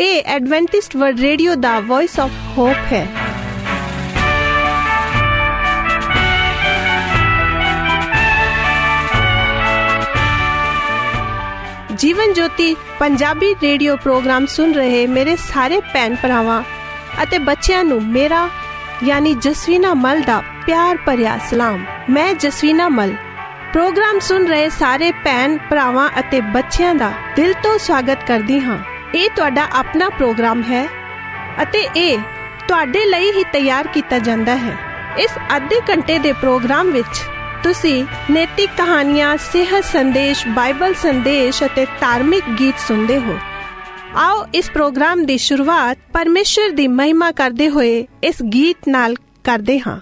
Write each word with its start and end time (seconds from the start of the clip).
ਇਹ 0.00 0.22
Adventist 0.26 0.96
World 0.96 1.20
Radio 1.20 1.54
ਦਾ 1.54 1.80
Voice 1.80 2.20
of 2.20 2.30
Hope 2.58 2.92
ਹੈ। 2.92 3.06
ਜੀਵਨ 11.94 12.32
ਜੋਤੀ 12.32 12.76
ਪੰਜਾਬੀ 12.98 13.54
ਰੇਡੀਓ 13.62 13.96
ਪ੍ਰੋਗਰਾਮ 13.96 14.46
ਸੁਣ 14.46 14.72
ਰਹੇ 14.72 15.06
ਮੇਰੇ 15.06 15.36
ਸਾਰੇ 15.36 15.80
ਭੈਣ 15.80 16.14
ਭਰਾਵਾਂ 16.14 16.62
ਅਤੇ 17.22 17.38
ਬੱਚਿਆਂ 17.38 17.84
ਨੂੰ 17.84 18.02
ਮੇਰਾ, 18.02 18.48
ਯਾਨੀ 19.04 19.34
ਜਸਵੀਨਾ 19.34 19.94
ਮਲ 19.94 20.20
ਦਾ 20.20 20.42
ਪਿਆਰ 20.66 20.96
ਭਰਿਆ 20.96 21.38
ਸਲਾਮ। 21.50 21.84
ਮੈਂ 22.10 22.34
ਜਸਵੀਨਾ 22.34 22.88
ਮਲ। 22.88 23.14
ਪ੍ਰੋਗਰਾਮ 23.72 24.18
ਸੁਣ 24.18 24.46
ਰਹੇ 24.46 24.68
ਸਾਰੇ 24.68 25.12
ਭੈਣ 25.12 25.58
ਭਰਾਵਾਂ 25.70 26.10
ਅਤੇ 26.20 26.40
ਬੱਚਿਆਂ 26.40 26.94
ਦਾ 26.94 27.12
ਦਿਲ 27.36 27.52
ਤੋਂ 27.52 27.78
ਸਵਾਗਤ 27.78 28.18
ਕਰਦੀ 28.26 28.60
ਹਾਂ। 28.60 28.78
ਇਹ 29.14 29.28
ਤੁਹਾਡਾ 29.36 29.66
ਆਪਣਾ 29.72 30.08
ਪ੍ਰੋਗਰਾਮ 30.08 30.62
ਹੈ 30.62 30.86
ਅਤੇ 31.62 31.78
ਇਹ 31.96 32.18
ਤੁਹਾਡੇ 32.68 33.04
ਲਈ 33.04 33.30
ਹੀ 33.30 33.44
ਤਿਆਰ 33.44 33.86
ਕੀਤਾ 33.86 34.18
ਜਾਂਦਾ 34.18 34.56
ਹੈ। 34.56 34.76
ਇਸ 35.18 35.30
ਅੱਧੇ 35.56 35.80
ਘੰਟੇ 35.90 36.18
ਦੇ 36.18 36.32
ਪ੍ਰੋਗਰਾਮ 36.32 36.90
ਵਿੱਚ 36.90 37.20
ਤੁਸੀਂ 37.62 38.04
ਨੈਤਿਕ 38.30 38.70
ਕਹਾਣੀਆਂ, 38.78 39.36
ਸਿਹਤ 39.36 39.84
ਸੰਦੇਸ਼, 39.84 40.46
ਬਾਈਬਲ 40.48 40.94
ਸੰਦੇਸ਼ 40.94 41.62
ਅਤੇ 41.64 41.86
ਧਾਰਮਿਕ 42.00 42.44
ਗੀਤ 42.58 42.74
ਸੁਣਦੇ 42.88 43.18
ਹੋ। 43.18 43.38
ਆਓ 44.16 44.46
ਇਸ 44.54 44.70
ਪ੍ਰੋਗਰਾਮ 44.70 45.24
ਦੀ 45.26 45.38
ਸ਼ੁਰੂਆਤ 45.38 45.98
ਪਰਮੇਸ਼ਰ 46.12 46.70
ਦੀ 46.70 46.88
ਮਹਿਮਾ 46.88 47.32
ਕਰਦੇ 47.32 47.68
ਹੋਏ 47.68 48.06
ਇਸ 48.24 48.42
ਗੀਤ 48.42 48.88
ਨਾਲ 48.88 49.14
ਕਰਦੇ 49.44 49.80
ਹਾਂ। 49.80 50.00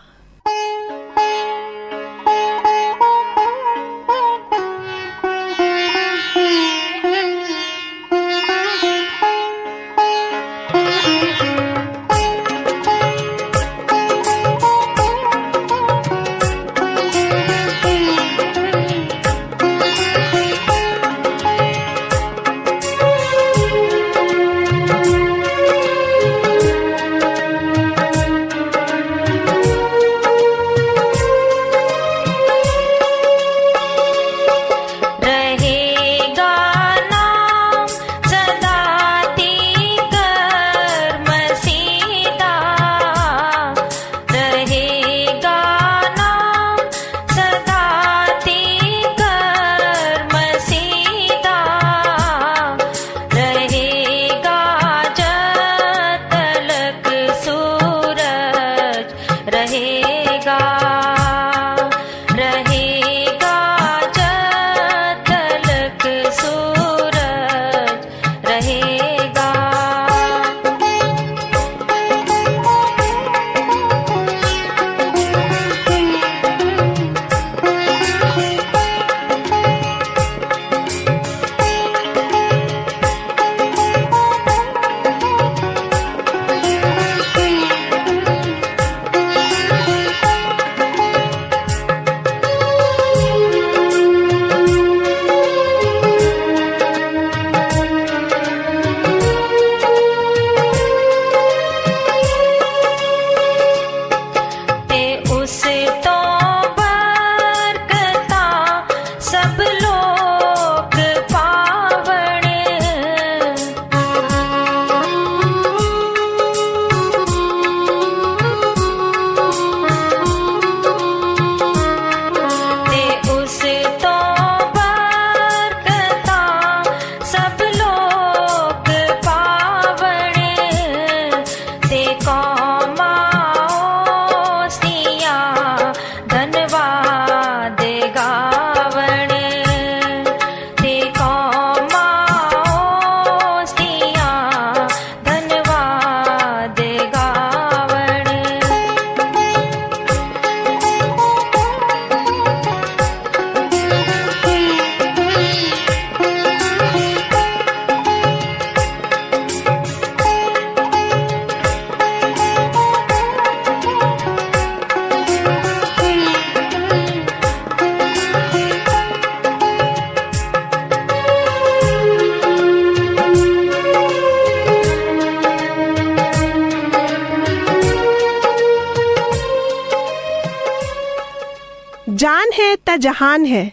ਹੈ 182.61 182.77
ਤਾਂ 182.77 182.99
ਜਹਾਨ 182.99 183.47
ਹੈ। 183.47 183.71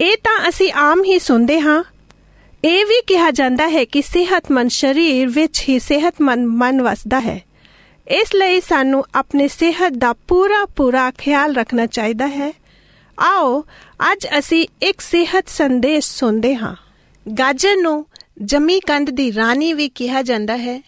ਇਹ 0.00 0.16
ਤਾਂ 0.16 0.48
ਅਸੀਂ 0.48 0.72
ਆਮ 0.72 1.04
ਹੀ 1.04 1.18
ਸੁਣਦੇ 1.18 1.60
ਹਾਂ। 1.60 1.84
ਇਹ 2.64 2.86
ਵੀ 2.86 3.02
ਕਿਹਾ 3.06 3.30
ਜਾਂਦਾ 3.30 3.68
ਹੈ 3.68 3.84
ਕਿ 3.84 4.02
ਸਿਹਤਮੰਦ 4.02 4.70
ਸਰੀਰ 4.70 5.26
ਵਿੱਚ 5.26 5.64
ਹੀ 5.68 5.78
ਸਿਹਤਮੰਦ 5.78 6.46
ਮਨ 6.46 6.82
ਵਸਦਾ 6.82 7.20
ਹੈ। 7.20 7.42
ਇਸ 8.08 8.34
ਲਈ 8.34 8.60
ਸਾਨੂੰ 8.60 9.04
ਆਪਣੀ 9.14 9.48
ਸਿਹਤ 9.48 9.92
ਦਾ 9.92 10.12
ਪੂਰਾ 10.12 10.66
ਪੂਰਾ 10.76 11.10
ਖਿਆਲ 11.10 11.54
ਰੱਖਣਾ 11.54 11.86
ਚਾਹੀਦਾ 11.86 12.26
ਹੈ। 12.26 12.52
ਆਓ, 13.20 13.64
ਅੱਜ 14.12 14.26
ਅਸੀਂ 14.38 14.66
ਇੱਕ 14.82 15.00
ਸਿਹਤ 15.00 15.48
ਸੰਦੇਸ਼ 15.48 16.06
ਸੁਣਦੇ 16.06 16.56
ਹਾਂ। 16.56 16.76
ਗਾਜਰ 17.30 17.76
ਨੂੰ 17.76 18.06
ਜਮੀ 18.42 18.80
ਕੰਦ 18.80 19.10
ਦੀ 19.10 19.34
ਰਾਣੀ 19.34 19.72
ਵੀ 19.72 19.88
ਕਿਹਾ 19.88 20.22
ਜਾਂਦਾ 20.22 20.56
ਹੈ। 20.56 20.82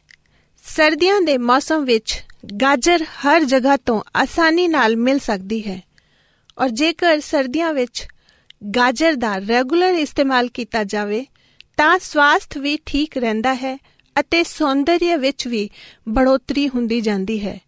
ਸਰਦੀਆਂ 0.76 1.20
ਦੇ 1.20 1.38
ਮੌਸਮ 1.38 1.84
ਵਿੱਚ 1.84 2.24
ਗਾਜਰ 2.62 3.02
ਹਰ 3.02 3.44
ਜਗ੍ਹਾ 3.44 3.76
ਤੋਂ 3.76 4.02
ਆਸਾਨੀ 4.16 4.68
ਨਾਲ 4.68 4.96
ਮਿਲ 4.96 5.18
ਸਕਦੀ 5.18 5.68
ਹੈ। 5.68 5.82
ਔਰ 6.58 6.68
ਜੇਕਰ 6.68 7.20
ਸਰਦੀਆਂ 7.20 7.72
ਵਿੱਚ 7.74 8.06
ਗਾਜਰ 8.76 9.14
ਦਾ 9.14 9.38
ਰੈਗੂਲਰ 9.38 9.94
ਇਸਤੇਮਾਲ 9.94 10.48
ਕੀਤਾ 10.48 10.84
ਜਾਵੇ, 10.84 11.26
ਤਾਂ 11.76 11.98
ਸਵਾਸਥ 11.98 12.58
ਵੀ 12.58 12.78
ਠੀਕ 12.86 13.18
ਰਹਿੰਦਾ 13.18 13.54
ਹੈ 13.54 13.78
ਅਤੇ 14.20 14.42
ਸੌਂਦਰਯ 14.42 15.16
ਵਿੱਚ 15.16 15.48
ਵੀ 15.48 15.70
ਬੜੋਤਰੀ 16.08 16.68
ਹੁੰਦੀ 16.68 17.00
ਜਾਂਦੀ 17.00 17.46
ਹੈ। 17.46 17.60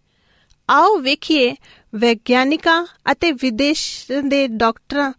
ਆਓ 0.70 0.98
ਵੇਖੀਏ 0.98 1.54
ਵਿਗਿਆਨਿਕਾਂ 1.94 2.86
ਅਤੇ 3.12 3.32
ਵਿਦੇਸ਼ 3.32 4.12
ਦੇ 4.28 4.46
ਡਾਕਟਰਾਂ 4.46 5.12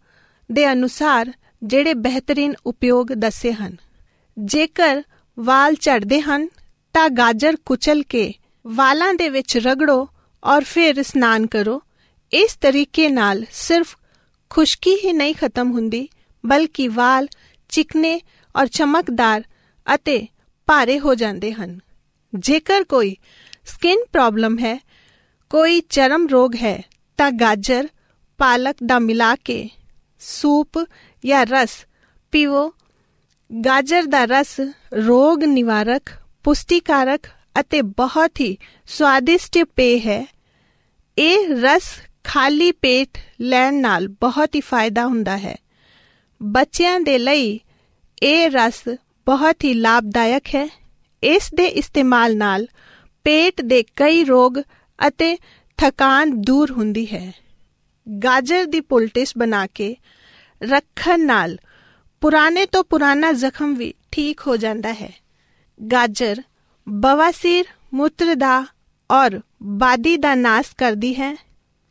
ਦੇ 0.52 0.72
ਅਨੁਸਾਰ 0.72 1.32
ਜਿਹੜੇ 1.62 1.94
ਬਿਹਤਰੀਨ 1.94 2.54
ਉਪਯੋਗ 2.66 3.06
ਦੱਸੇ 3.06 3.52
ਹਨ। 3.52 3.76
ਜੇਕਰ 4.38 5.02
ਵਾਲ 5.38 5.74
ਝੜਦੇ 5.80 6.20
ਹਨ, 6.20 6.48
ਤਾਂ 6.94 7.08
ਗਾਜਰ 7.10 7.56
ਕੁਚਲ 7.66 8.02
ਕੇ 8.02 8.32
ਵਾਲਾਂ 8.66 9.14
ਦੇ 9.14 9.28
ਵਿੱਚ 9.28 9.56
ਰਗੜੋ 9.56 10.08
ਔਰ 10.44 10.64
ਫਿਰ 10.64 10.96
ਇਸ਼ਨਾਨ 10.96 11.46
ਕਰੋ। 11.46 11.82
ਇਸ 12.34 12.56
ਤਰੀਕੇ 12.60 13.08
ਨਾਲ 13.08 13.44
ਸਿਰਫ 13.52 13.96
ਖੁਸ਼ਕੀ 14.50 14.94
ਹੀ 15.04 15.12
ਨਹੀਂ 15.12 15.34
ਖਤਮ 15.34 15.70
ਹੁੰਦੀ, 15.70 16.08
ਬਲਕਿ 16.46 16.88
ਵਾਲ 16.88 17.28
ਚਿਕਨੇ 17.68 18.20
ਔਰ 18.56 18.66
ਚਮਕਦਾਰ 18.66 19.44
ਅਤੇ 19.94 20.26
ਭਾਰੇ 20.66 20.98
ਹੋ 21.00 21.14
ਜਾਂਦੇ 21.14 21.52
ਹਨ। 21.52 21.78
ਜੇਕਰ 22.34 22.84
ਕੋਈ 22.84 23.16
ਸਕਿਨ 23.64 24.04
ਪ੍ਰੋਬਲਮ 24.12 24.58
ਹੈ, 24.58 24.78
ਕੋਈ 25.50 25.80
ਚਰਮ 25.80 26.26
ਰੋਗ 26.28 26.54
ਹੈ, 26.56 26.82
ਤਾਂ 27.16 27.30
ਗਾਜਰ, 27.30 27.88
ਪਾਲਕ 28.38 28.76
ਦਾ 28.86 28.98
ਮਿਲਾ 28.98 29.34
ਕੇ 29.36 29.68
ਸੂਪ 30.20 30.84
ਜਾਂ 31.24 31.46
ਰਸ 31.46 31.70
ਪੀਵੋ। 32.32 32.68
ਗਾਜਰ 33.64 34.02
ਦਾ 34.02 34.24
ਰਸ 34.24 34.60
ਰੋਗ 34.92 35.44
ਨਿਵਾਰਕ, 35.44 36.10
ਪੁਸ਼ਟੀਕਾਰਕ 36.44 37.20
ਅਤੇ 37.60 37.82
ਬਹੁਤ 37.82 38.40
ਹੀ 38.40 38.56
ਸਵਾਦਿਸ਼ਟ 38.86 39.58
ਪੇ 39.76 39.98
ਹੈ। 40.00 40.24
ਇਹ 41.18 41.48
ਰਸ 41.48 41.82
ਖਾਲੀ 42.24 42.72
ਪੇਟ 42.72 43.18
ਲੈਣ 43.40 43.74
ਨਾਲ 43.74 44.08
ਬਹੁਤ 44.08 44.54
ਹੀ 44.54 44.60
ਫਾਇਦਾ 44.60 45.06
ਹੁੰਦਾ 45.06 45.38
ਹੈ। 45.38 45.56
ਬੱਚਿਆਂ 46.42 47.00
ਦੇ 47.00 47.18
ਲਈ 47.18 47.60
ਇਹ 48.22 48.50
ਰਸ 48.50 48.82
ਬਹੁਤ 49.26 49.64
ਹੀ 49.64 49.74
ਲਾਭਦਾਇਕ 49.74 50.46
ਹੈ। 50.46 50.68
ਇਸ 51.22 51.54
ਦੇ 51.54 51.66
ਇਸਤੇਮਾਲ 51.66 52.36
ਨਾਲ 52.36 52.66
ਪੇਟ 53.24 53.60
ਦੇ 53.60 53.82
ਕਈ 53.96 54.24
ਰੋਗ 54.24 54.52
ਅਤੇ 55.08 55.36
ਥਕਾਨ 55.76 56.40
ਦੂਰ 56.40 56.70
ਹੁੰਦੀ 56.70 57.06
ਹੈ। 57.06 57.32
ਗਾਜਰ 58.24 58.64
ਦੀ 58.64 58.80
ਪੁਲਟਿਸ 58.80 59.32
ਬਣਾ 59.38 59.66
ਕੇ 59.66 59.96
ਰੱਖਣ 60.62 61.20
ਨਾਲ 61.20 61.58
ਪੁਰਾਣੇ 62.20 62.66
ਤੋਂ 62.66 62.84
ਪੁਰਾਣਾ 62.84 63.32
ਜ਼ਖਮ 63.32 63.74
ਵੀ 63.74 63.94
ਠੀਕ 64.12 64.40
ਹੋ 64.46 64.56
ਜਾਂਦਾ 64.56 64.92
ਹੈ। 64.92 65.12
ਗਾਜਰ 65.92 66.42
ਬਵਾਸੀਰ 66.88 67.64
ਮੂਤਰ 67.94 68.34
ਦਾ 68.34 68.66
ਔਰ 69.10 69.40
ਬਾਦੀ 69.62 70.16
ਦਾ 70.16 70.34
ਨਾਸ 70.34 70.66
ਕਰਦੀ 70.78 71.14
ਹੈ। 71.14 71.43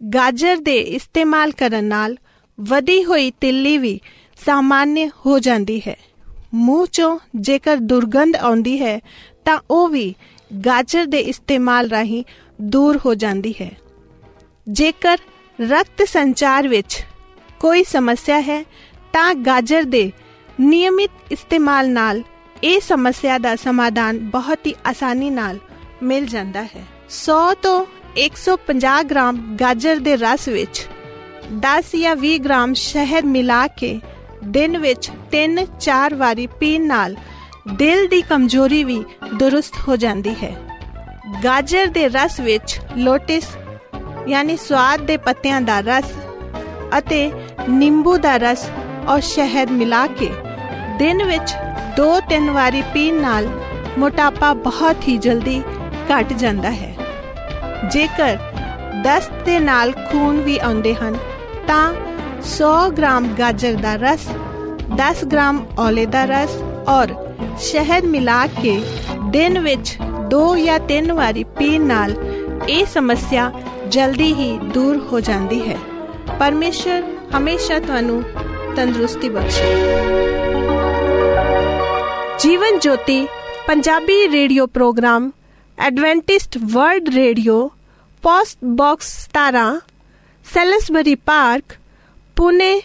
ਗਾਜਰ 0.09 0.57
ਦੇ 0.57 0.77
ਇਸਤੇਮਾਲ 0.77 1.51
ਕਰਨ 1.51 1.85
ਨਾਲ 1.85 2.17
ਵਧੀ 2.59 3.03
ਹੋਈ 3.03 3.31
ਤਿੱਲੀ 3.31 3.77
ਵੀ 3.77 3.99
ਸਾਮਾਨਯ 4.45 5.09
ਹੋ 5.25 5.39
ਜਾਂਦੀ 5.39 5.81
ਹੈ। 5.87 5.95
ਮੂੰਹ 6.53 6.87
ਚੋਂ 6.91 7.19
ਜੇਕਰ 7.35 7.77
ਦੁਰਗੰਧ 7.77 8.35
ਆਉਂਦੀ 8.35 8.81
ਹੈ, 8.81 8.99
ਤਾਂ 9.45 9.59
ਉਹ 9.71 9.89
ਵੀ 9.89 10.15
ਗਾਜਰ 10.65 11.05
ਦੇ 11.05 11.19
ਇਸਤੇਮਾਲ 11.19 11.89
ਰਾਹੀਂ 11.89 12.23
ਦੂਰ 12.61 12.99
ਹੋ 13.05 13.13
ਜਾਂਦੀ 13.13 13.53
ਹੈ। 13.61 13.71
ਜੇਕਰ 14.67 15.17
ਰਕਤ 15.61 16.07
ਸੰਚਾਰ 16.07 16.67
ਵਿੱਚ 16.67 17.05
ਕੋਈ 17.59 17.83
ਸਮੱਸਿਆ 17.83 18.41
ਹੈ, 18.41 18.63
ਤਾਂ 19.13 19.33
ਗਾਜਰ 19.35 19.83
ਦੇ 19.83 20.11
ਨਿਯਮਿਤ 20.59 21.11
ਇਸਤੇਮਾਲ 21.31 21.89
ਨਾਲ 21.89 22.23
ਇਹ 22.63 22.79
ਸਮੱਸਿਆ 22.79 23.37
ਦਾ 23.37 23.55
ਸਮਾਧਾਨ 23.55 24.19
ਬਹੁਤ 24.19 24.67
ਹੀ 24.67 24.75
ਆਸਾਨੀ 24.85 25.29
ਨਾਲ 25.29 25.59
ਮਿਲ 26.03 26.25
ਜਾਂਦਾ 26.25 26.63
ਹੈ। 26.63 26.83
100 27.09 27.53
ਤੋਂ 27.53 27.85
150 28.17 29.03
ਗ੍ਰਾਮ 29.09 29.37
ਗਾਜਰ 29.59 29.99
ਦੇ 29.99 30.15
ਰਸ 30.15 30.47
ਵਿੱਚ 30.47 30.81
10 31.61 31.95
ਜਾਂ 31.99 32.15
20 32.15 32.37
ਗ੍ਰਾਮ 32.39 32.73
ਸ਼ਹਿਦ 32.73 33.25
ਮਿਲਾ 33.25 33.65
ਕੇ 33.67 33.89
ਦਿਨ 34.47 34.77
ਵਿੱਚ 34.77 35.09
3-4 35.31 36.15
ਵਾਰੀ 36.15 36.45
ਪੀਣ 36.59 36.85
ਨਾਲ 36.87 37.15
ਦਿਲ 37.73 38.07
ਦੀ 38.07 38.21
ਕਮਜ਼ੋਰੀ 38.21 38.83
ਵੀ 38.83 39.03
ਦੁਰਸਤ 39.33 39.79
ਹੋ 39.87 39.95
ਜਾਂਦੀ 39.95 40.35
ਹੈ। 40.43 40.51
ਗਾਜਰ 41.43 41.87
ਦੇ 41.87 42.07
ਰਸ 42.07 42.39
ਵਿੱਚ 42.39 42.79
ਲੋਟਿਸ, 42.97 43.43
ਯਾਨੀ 44.27 44.57
ਸਵਾਦ 44.57 45.01
ਦੇ 45.01 45.17
ਪੱਤਿਆਂ 45.17 45.61
ਦਾ 45.61 45.79
ਰਸ 45.79 46.13
ਅਤੇ 46.97 47.31
ਨਿੰਬੂ 47.69 48.17
ਦਾ 48.17 48.37
ਰਸ 48.37 48.69
ਔਰ 49.07 49.21
ਸ਼ਹਿਦ 49.21 49.71
ਮਿਲਾ 49.71 50.05
ਕੇ 50.07 50.29
ਦਿਨ 50.99 51.23
ਵਿੱਚ 51.23 51.55
2-3 51.99 52.49
ਵਾਰੀ 52.51 52.81
ਪੀਣ 52.93 53.21
ਨਾਲ 53.21 53.49
ਮੋਟਾਪਾ 53.97 54.53
ਬਹੁਤ 54.53 55.07
ਹੀ 55.07 55.17
ਜਲਦੀ 55.17 55.61
ਘਟ 56.11 56.33
ਜਾਂਦਾ 56.33 56.71
ਹੈ। 56.71 56.95
ਜੇਕਰ 57.91 58.37
ਦਸਤ 59.03 59.43
ਦੇ 59.45 59.59
ਨਾਲ 59.59 59.91
ਖੂਨ 59.91 60.41
ਵੀ 60.41 60.57
ਆਉਂਦੇ 60.59 60.93
ਹਨ, 60.95 61.17
ਤਾਂ 61.67 61.93
100 62.41 62.89
ਗ੍ਰਾਮ 62.97 63.27
ਗਾਜਰ 63.39 63.73
ਦਾ 63.73 63.95
ਰਸ 63.95 64.27
10 64.95 65.25
ਗ੍ਰਾਮ 65.25 65.65
ਔਲੇ 65.79 66.05
ਦਾ 66.05 66.23
ਰਸ 66.25 66.57
ਔਰ 66.87 67.13
ਸ਼ਹਿਦ 67.59 68.05
ਮਿਲਾ 68.05 68.45
ਕੇ 68.61 68.81
ਦਿਨ 69.29 69.59
ਵਿੱਚ 69.59 69.97
2 70.29 70.43
ਜਾਂ 70.57 70.79
3 70.87 71.13
ਵਾਰੀ 71.13 71.43
ਪੀਣ 71.57 71.85
ਨਾਲ 71.85 72.15
ਇਹ 72.69 72.85
ਸਮੱਸਿਆ 72.85 73.51
ਜਲਦੀ 73.89 74.33
ਹੀ 74.33 74.57
ਦੂਰ 74.73 74.97
ਹੋ 75.11 75.19
ਜਾਂਦੀ 75.19 75.61
ਹੈ। 75.67 75.77
ਪਰਮੇਸ਼ਰ 76.39 77.03
ਹਮੇਸ਼ਾ 77.37 77.79
ਤੁਹਾਨੂੰ 77.79 78.23
ਤੰਦਰੁਸਤੀ 78.75 79.29
ਬਖਸ਼ੇ। 79.29 79.75
Jeevan 82.39 82.79
Jyoti, 82.79 83.27
Punjabi 83.67 84.27
radio 84.27 84.65
program 84.67 85.31
Adventist 85.77 86.57
World 86.73 87.09
Radio 87.15 87.55
post 88.23 88.57
box 88.75 89.07
17 89.29 89.79
Salisbury 90.45 91.15
park 91.25 91.73
Pune 92.37 92.81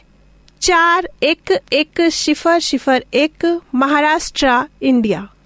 411001 0.62 3.58
Maharashtra 3.74 4.66
India 4.82 5.18
ਸਾਰੇ 5.18 5.37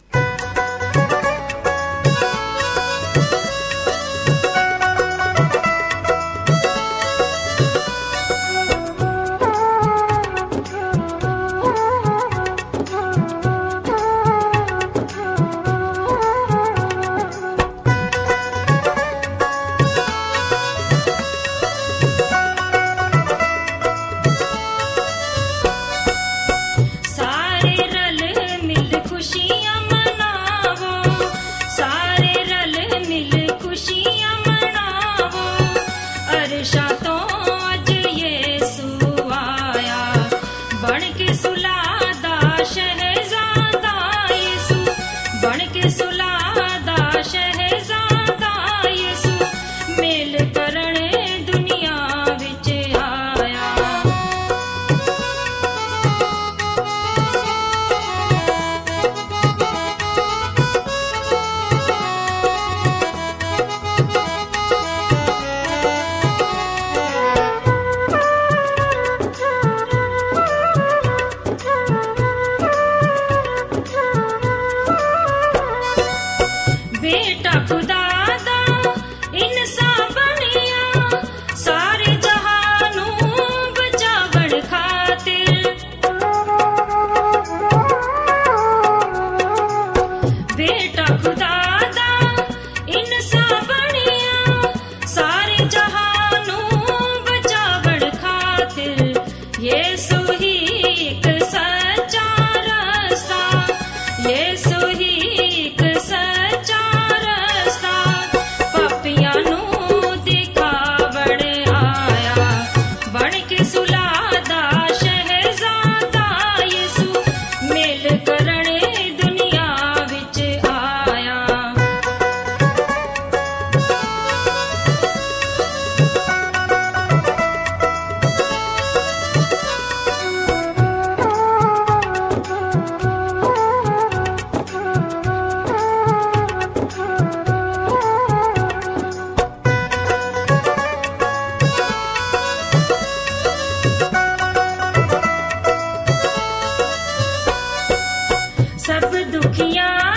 سڀ 148.86 149.12
دکيا 149.32 150.11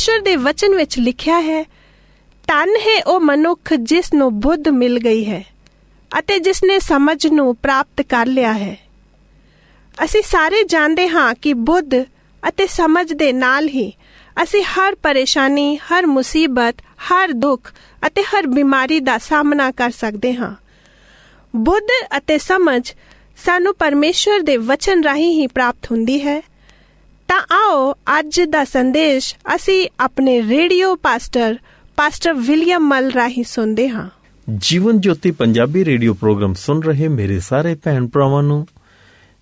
ਪਰਮੇਸ਼ਰ 0.00 0.22
ਦੇ 0.22 0.34
ਵਚਨ 0.36 0.74
ਵਿੱਚ 0.74 0.98
ਲਿਖਿਆ 0.98 1.40
ਹੈ, 1.40 1.62
ਧਨ 2.48 2.68
ਹੈ 2.76 3.02
ਉਹ 3.06 3.20
ਮਨੁੱਖ 3.20 3.72
ਜਿਸ 3.80 4.12
ਨੂੰ 4.14 4.28
ਬੁੱਧ 4.40 4.68
ਮਿਲ 4.68 4.98
ਗਈ 4.98 5.24
ਹੈ 5.24 5.42
ਅਤੇ 6.18 6.38
ਜਿਸ 6.38 6.62
ਨੇ 6.64 6.78
ਸਮਝ 6.78 7.26
ਨੂੰ 7.26 7.56
ਪ੍ਰਾਪਤ 7.56 8.02
ਕਰ 8.02 8.26
ਲਿਆ 8.26 8.52
ਹੈ। 8.52 8.76
ਅਸੀਂ 10.04 10.22
ਸਾਰੇ 10.22 10.62
ਜਾਣਦੇ 10.64 11.08
ਹਾਂ 11.08 11.34
ਕਿ 11.34 11.52
ਬੁੱਧ 11.54 11.94
ਅਤੇ 12.42 12.66
ਸਮਝ 12.66 13.12
ਦੇ 13.12 13.32
ਨਾਲ 13.32 13.68
ਹੀ 13.68 13.92
ਅਸੀਂ 14.42 14.62
ਹਰ 14.64 14.94
ਪਰੇਸ਼ਾਨੀ, 14.94 15.76
ਹਰ 15.76 16.06
ਮੁਸੀਬਤ, 16.06 16.74
ਹਰ 17.10 17.32
ਦੁੱਖ 17.32 17.72
ਅਤੇ 18.06 18.22
ਹਰ 18.22 18.46
ਬਿਮਾਰੀ 18.46 19.00
ਦਾ 19.00 19.18
ਸਾਹਮਣਾ 19.18 19.70
ਕਰ 19.70 19.90
ਸਕਦੇ 19.90 20.34
ਹਾਂ। 20.34 20.54
ਬੁੱਧ 21.56 21.92
ਅਤੇ 22.16 22.38
ਸਮਝ 22.38 22.92
ਸਾਨੂੰ 23.44 23.74
ਪਰਮੇਸ਼ਵਰ 23.74 24.40
ਦੇ 24.40 24.56
ਵਚਨ 24.56 25.04
ਰਾਹੀਂ 25.04 25.32
ਹੀ 25.32 25.46
ਪ੍ਰਾਪਤ 25.46 25.90
ਹੁੰਦੀ 25.90 26.20
ਹੈ 26.26 26.40
ਤਾਂ 27.30 27.40
ਆਓ 27.40 27.92
ਅੱਜ 28.18 28.40
ਦਾ 28.40 28.64
ਸੰਦੇਸ਼ 28.64 29.34
ਅਸੀਂ 29.54 29.88
ਆਪਣੇ 30.00 30.42
ਰੇਡੀਓ 30.42 30.96
ਪਾਸਟਰ 30.96 31.56
ਪਾਸਟਰ 31.96 32.32
ਵਿਲੀਅਮ 32.32 32.88
ਮਲ 32.88 33.12
ਰਾਹੀਂ 33.12 33.44
ਸੁਣਦੇ 33.44 33.88
ਹਾਂ। 33.88 34.08
ਜੀਵਨ 34.56 35.00
ਜੋਤੀ 35.00 35.30
ਪੰਜਾਬੀ 35.30 35.84
ਰੇਡੀਓ 35.84 36.14
ਪ੍ਰੋਗਰਾਮ 36.14 36.54
ਸੁਣ 36.54 36.82
ਰਹੇ 36.82 37.08
ਮੇਰੇ 37.08 37.40
ਸਾਰੇ 37.40 37.74
ਭੈਣ 37.74 38.06
ਭਰਾਵਾਂ 38.06 38.42
ਨੂੰ, 38.42 38.66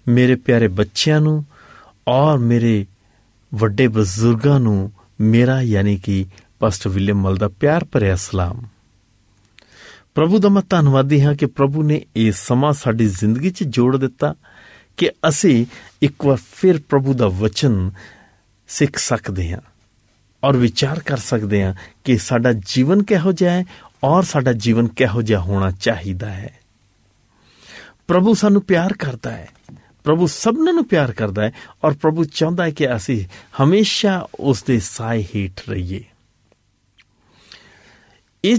ਮੇਰੇ 0.08 0.34
ਪਿਆਰੇ 0.34 0.68
ਬੱਚਿਆਂ 0.68 1.20
ਨੂੰ 1.20 1.44
ਔਰ 2.08 2.38
ਮੇਰੇ 2.38 2.86
ਵੱਡੇ 3.54 3.88
ਬਜ਼ੁਰਗਾਂ 3.88 4.60
ਨੂੰ 4.60 4.92
ਮੇਰਾ 5.20 5.62
ਯਾਨੀ 5.62 5.96
ਕਿ 5.96 6.26
ਪਾਸਟਰ 6.60 6.90
ਵਿਲੀਅਮ 6.90 7.22
ਮਲ 7.22 7.36
ਦਾ 7.36 7.48
ਪਿਆਰ 7.48 7.84
ਭਰਿਆ 7.84 8.16
ਸਲਾਮ। 8.16 8.62
ਪ੍ਰਭੂ 10.14 10.38
ਦਾ 10.38 10.48
ਮੈਂ 10.48 10.62
ਧੰਨਵਾਦੀ 10.70 11.22
ਹਾਂ 11.22 11.34
ਕਿ 11.34 11.46
ਪ੍ਰਭੂ 11.46 11.82
ਨੇ 11.82 12.06
ਇਹ 12.16 12.32
ਸਮਾਂ 12.32 12.72
ਸਾਡੀ 12.72 13.06
ਜ਼ਿੰਦਗੀ 13.06 13.50
'ਚ 13.50 13.64
ਜੋੜ 13.64 13.96
ਦਿੱਤਾ 13.96 14.34
ਕਿ 14.98 15.10
ਅਸੀਂ 15.28 15.66
ਇੱਕ 16.02 16.26
ਵਾਰ 16.26 16.38
ਫਿਰ 16.52 16.80
ਪ੍ਰਭੂ 16.88 17.14
ਦਾ 17.14 17.28
ਵਚਨ 17.28 17.90
ਸਿੱਖ 18.68 18.98
ਸਕਦੇ 18.98 19.52
ਹਾਂ 19.52 19.60
ਔਰ 20.44 20.56
ਵਿਚਾਰ 20.56 21.00
ਕਰ 21.00 21.16
ਸਕਦੇ 21.16 21.64
ਹਾਂ 21.64 21.74
ਕਿ 22.04 22.18
ਸਾਡਾ 22.18 22.52
ਜੀਵਨ 22.52 23.02
ਕਿਹੋ 23.02 23.32
ਜਿਹਾ 23.32 23.52
ਹੈ 23.52 23.64
ਔਰ 24.04 24.22
ਸਾਡਾ 24.22 24.52
ਜੀਵਨ 24.52 24.88
ਕਿਹੋ 24.88 25.22
ਜਿਹਾ 25.22 25.40
ਹੋਣਾ 25.40 25.70
ਚਾਹੀਦਾ 25.70 26.30
ਹੈ। 26.30 26.58
ਪ੍ਰਭੂ 28.08 28.34
ਸਾਨੂੰ 28.34 28.62
ਪਿਆਰ 28.62 28.92
ਕਰਦਾ 28.92 29.30
ਹੈ। 29.30 29.48
ਪ੍ਰਭੂ 30.04 30.26
ਸਭਨਾਂ 30.26 30.72
ਨੂੰ 30.72 30.88
ਪਿਆਰ 30.88 31.12
ਕਰਦਾ 31.12 31.42
ਹੈ 31.42 31.52
ਔਰ 31.84 31.94
ਪ੍ਰਭੂ 31.94 32.24
ਚਾਹੁੰਦਾ 32.24 32.64
ਹੈ 32.64 32.70
ਕਿ 32.70 32.96
ਅਸੀਂ 32.96 33.24
ਹਮੇਸ਼ਾ 33.64 34.28
ਉਸ 34.34 34.62
ਦੇ 34.62 34.80
ਸਾਏ 34.80 35.24
ਹੇਠ 35.36 35.68
ਰਹੀਏ। 35.68 36.04
ਇਹ 38.44 38.56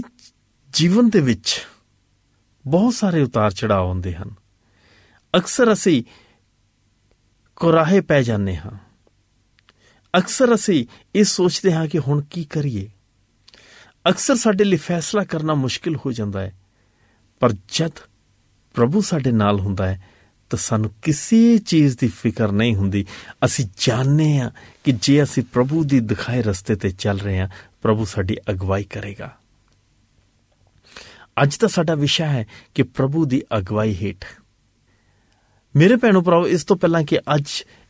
ਜੀਵਨ 0.72 1.10
ਦੇ 1.10 1.20
ਵਿੱਚ 1.20 1.66
ਬਹੁਤ 2.66 2.94
ਸਾਰੇ 2.94 3.22
ਉਤਾਰ 3.22 3.50
ਚੜਾਅ 3.50 3.78
ਆਉਂਦੇ 3.78 4.14
ਹਨ। 4.14 4.30
ਅਕਸਰ 5.36 5.72
ਅਸੀਂ 5.72 6.02
ਕੋਰਾਹੇ 7.60 8.00
ਪੈ 8.00 8.22
ਜਾਂਦੇ 8.22 8.56
ਹਾਂ। 8.56 8.70
ਅਕਸਰ 10.18 10.54
ਅਸੀਂ 10.54 10.86
ਇਹ 11.14 11.24
ਸੋਚਦੇ 11.24 11.72
ਹਾਂ 11.72 11.86
ਕਿ 11.86 11.98
ਹੁਣ 11.98 12.22
ਕੀ 12.22 12.44
ਕਰੀਏ। 12.44 12.90
ਅਕਸਰ 14.10 14.36
ਸਾਡੇ 14.36 14.64
ਲਈ 14.64 14.76
ਫੈਸਲਾ 14.76 15.24
ਕਰਨਾ 15.24 15.54
ਮੁਸ਼ਕਿਲ 15.54 15.96
ਹੋ 15.96 16.12
ਜਾਂਦਾ 16.12 16.40
ਹੈ। 16.40 16.54
ਪਰ 17.40 17.52
ਜਦ 17.72 17.90
ਪ੍ਰਭੂ 18.74 19.00
ਸਾਡੇ 19.00 19.32
ਨਾਲ 19.32 19.60
ਹੁੰਦਾ 19.60 19.86
ਹੈ, 19.86 20.04
ਤਾਂ 20.50 20.58
ਸਾਨੂੰ 20.58 20.90
ਕਿਸੇ 21.02 21.58
ਚੀਜ਼ 21.58 21.98
ਦੀ 21.98 22.08
ਫਿਕਰ 22.08 22.52
ਨਹੀਂ 22.52 22.76
ਹੁੰਦੀ। 22.76 23.06
ਅਸੀਂ 23.44 23.64
ਜਾਣਦੇ 23.78 24.38
ਹਾਂ 24.38 24.50
ਕਿ 24.84 24.92
ਜੇ 24.92 25.22
ਅਸੀਂ 25.22 25.42
ਪ੍ਰਭੂ 25.42 25.84
ਦੀ 25.84 26.00
ਦਿਖਾਏ 26.00 26.42
ਰਸਤੇ 26.42 26.76
ਤੇ 26.76 26.90
ਚੱਲ 26.90 27.20
ਰਹੇ 27.20 27.40
ਹਾਂ, 27.40 27.48
ਪ੍ਰਭੂ 27.82 28.04
ਸਾਡੀ 28.04 28.36
ਅਗਵਾਈ 28.50 28.84
ਕਰੇਗਾ। 28.84 29.36
ਅੱਜ 31.42 31.56
ਦਾ 31.56 31.66
ਸਾਡਾ 31.66 31.94
ਵਿਸ਼ਾ 31.94 32.26
ਹੈ 32.26 32.46
ਕਿ 32.74 32.82
ਪ੍ਰਭੂ 32.82 33.24
ਦੀ 33.24 33.42
ਅਗਵਾਈ 33.58 33.94
ਹੇਠ 33.94 34.24
ਮੇਰੇ 35.76 35.96
ਭੈਣੋ 35.96 36.22
ਭਰਾਓ 36.22 36.46
ਇਸ 36.46 36.64
ਤੋਂ 36.64 36.76
ਪਹਿਲਾਂ 36.76 37.02
ਕਿ 37.02 37.18
ਅੱਜ 37.18 37.44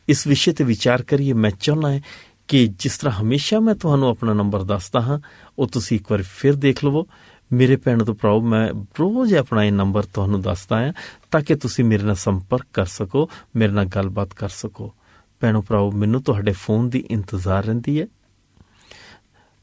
ਇਸ 0.09 0.27
ਵਿਸ਼ੇ 0.27 0.53
ਤੇ 0.53 0.63
ਵਿਚਾਰ 0.63 1.03
ਕਰੀਏ, 1.03 1.33
ਮੈਂ 1.33 1.51
ਚਾਹੁੰਦਾ 1.51 1.93
ਹਾਂ 1.93 1.99
ਕਿ 2.47 2.67
ਜਿਸ 2.67 2.97
ਤਰ੍ਹਾਂ 2.97 3.21
ਹਮੇਸ਼ਾ 3.21 3.59
ਮੈਂ 3.59 3.75
ਤੁਹਾਨੂੰ 3.75 4.09
ਆਪਣਾ 4.09 4.33
ਨੰਬਰ 4.33 4.63
ਦੱਸਦਾ 4.63 5.01
ਹਾਂ, 5.01 5.19
ਉਹ 5.59 5.67
ਤੁਸੀਂ 5.67 5.97
ਇੱਕ 5.97 6.11
ਵਾਰ 6.11 6.21
ਫਿਰ 6.21 6.53
ਦੇਖ 6.53 6.85
ਲਵੋ। 6.85 7.07
ਮੇਰੇ 7.53 7.75
ਭੈਣੋ 7.75 8.05
ਤੋਂ 8.05 8.15
ਭਰਾਓ 8.15 8.41
ਮੈਂ 8.41 8.69
ਰੋਜ਼ 8.99 9.33
ਆਪਣਾ 9.33 9.63
ਇਹ 9.63 9.71
ਨੰਬਰ 9.71 10.03
ਤੁਹਾਨੂੰ 10.03 10.41
ਦੱਸਦਾ 10.41 10.85
ਹਾਂ, 10.85 10.93
ਤਾਂ 11.31 11.41
ਕਿ 11.41 11.55
ਤੁਸੀਂ 11.55 11.85
ਮੇਰੇ 11.85 12.03
ਨਾਲ 12.03 12.15
ਸੰਪਰਕ 12.15 12.65
ਕਰ 12.73 12.85
ਸਕੋ, 12.85 13.29
ਮੇਰੇ 13.55 13.73
ਨਾਲ 13.73 13.85
ਗੱਲਬਾਤ 13.85 14.33
ਕਰ 14.33 14.49
ਸਕੋ। 14.49 14.93
ਭੈਣੋ 15.39 15.61
ਭਰਾਓ 15.61 15.91
ਮੈਨੂੰ 15.91 16.23
ਤੁਹਾਡੇ 16.23 16.51
ਫੋਨ 16.51 16.89
ਦੀ 16.89 17.05
ਇੰਤਜ਼ਾਰ 17.09 17.65
ਰਹਿੰਦੀ 17.65 18.01
ਹੈ। 18.01 18.07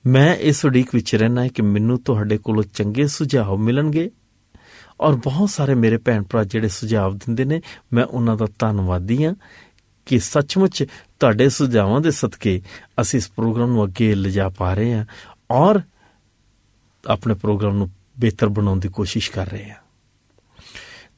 ਮੈਂ 0.06 0.36
ਇਸ 0.36 0.64
ਉਡੀਕ 0.64 0.94
ਵਿੱਚ 0.94 1.14
ਰਹਿਣਾ 1.14 1.42
ਹੈ 1.42 1.48
ਕਿ 1.48 1.62
ਮੈਨੂੰ 1.62 2.02
ਤੁਹਾਡੇ 2.02 2.38
ਕੋਲੋਂ 2.38 2.62
ਚੰਗੇ 2.62 3.06
ਸੁਝਾਅ 3.06 3.56
ਮਿਲਣਗੇ। 3.56 4.10
ਔਰ 5.00 5.14
ਬਹੁਤ 5.14 5.50
ਸਾਰੇ 5.50 5.74
ਮੇਰੇ 5.74 5.96
ਭੈਣ 5.96 6.22
ਭਰਾ 6.22 6.44
ਜਿਹੜੇ 6.44 6.68
ਸੁਝਾਅ 6.68 7.10
ਦਿੰਦੇ 7.10 7.44
ਨੇ, 7.44 7.60
ਮੈਂ 7.92 8.04
ਉਹਨਾਂ 8.04 8.36
ਦਾ 8.36 8.46
ਧੰਨਵਾਦੀ 8.58 9.24
ਹਾਂ 9.24 9.34
ਕਿ 10.06 10.18
ਸੱਚਮੁੱਚ 10.18 10.84
ਤੁਹਾਡੇ 11.20 11.48
ਸੁਝਾਵਾਂ 11.48 12.00
ਦੇ 12.00 12.10
ਸਦਕੇ 12.10 12.62
ਅਸੀਂ 13.00 13.18
ਇਸ 13.18 13.30
ਪ੍ਰੋਗਰਾਮ 13.30 13.68
ਨੂੰ 13.68 13.84
ਅੱਗੇ 13.84 14.14
ਲਿਜਾ 14.14 14.48
ਪਾ 14.48 14.74
ਰਹੇ 14.74 14.94
ਹਾਂ 14.94 15.04
ਔਰ 15.50 15.80
ਆਪਣੇ 17.08 17.34
ਪ੍ਰੋਗਰਾਮ 17.34 17.76
ਨੂੰ 17.76 17.90
ਬਿਹਤਰ 18.18 18.48
ਬਣਾਉਣ 18.48 18.80
ਦੀ 18.80 18.88
ਕੋਸ਼ਿਸ਼ 18.88 19.30
ਕਰ 19.30 19.48
ਰਹੇ 19.48 19.70
ਹਾਂ। 19.70 19.76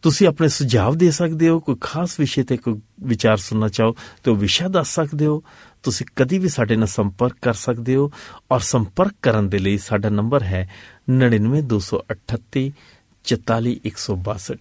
ਤੁਸੀਂ 0.02 0.28
ਆਪਣੇ 0.28 0.48
ਸੁਝਾਅ 0.48 0.92
ਦੇ 0.92 1.10
ਸਕਦੇ 1.10 1.48
ਹੋ, 1.48 1.60
ਕੋਈ 1.60 1.76
ਖਾਸ 1.80 2.20
ਵਿਸ਼ੇ 2.20 2.42
ਤੇ 2.42 2.56
ਕੋਈ 2.56 2.80
ਵਿਚਾਰ 3.02 3.36
ਸੁਣਨਾ 3.36 3.68
ਚਾਹੋ 3.68 3.96
ਤਾਂ 4.24 4.32
ਉਹ 4.32 4.38
ਵਿਸ਼ਾ 4.38 4.68
ਦੱਸ 4.68 4.94
ਸਕਦੇ 4.94 5.26
ਹੋ, 5.26 5.42
ਤੁਸੀਂ 5.82 6.06
ਕਦੀ 6.16 6.38
ਵੀ 6.38 6.48
ਸਾਡੇ 6.48 6.76
ਨਾਲ 6.76 6.86
ਸੰਪਰਕ 6.86 7.36
ਕਰ 7.42 7.54
ਸਕਦੇ 7.54 7.96
ਹੋ 7.96 8.10
ਔਰ 8.52 8.60
ਸੰਪਰਕ 8.60 9.12
ਕਰਨ 9.22 9.48
ਦੇ 9.48 9.58
ਲਈ 9.58 9.78
ਸਾਡਾ 9.78 10.08
ਨੰਬਰ 10.08 10.42
ਹੈ 10.42 10.68
99238 11.10 12.70
44162 13.24 14.58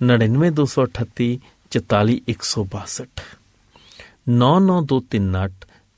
99238 0.00 1.38
44162 1.72 3.06
9923 4.28 5.50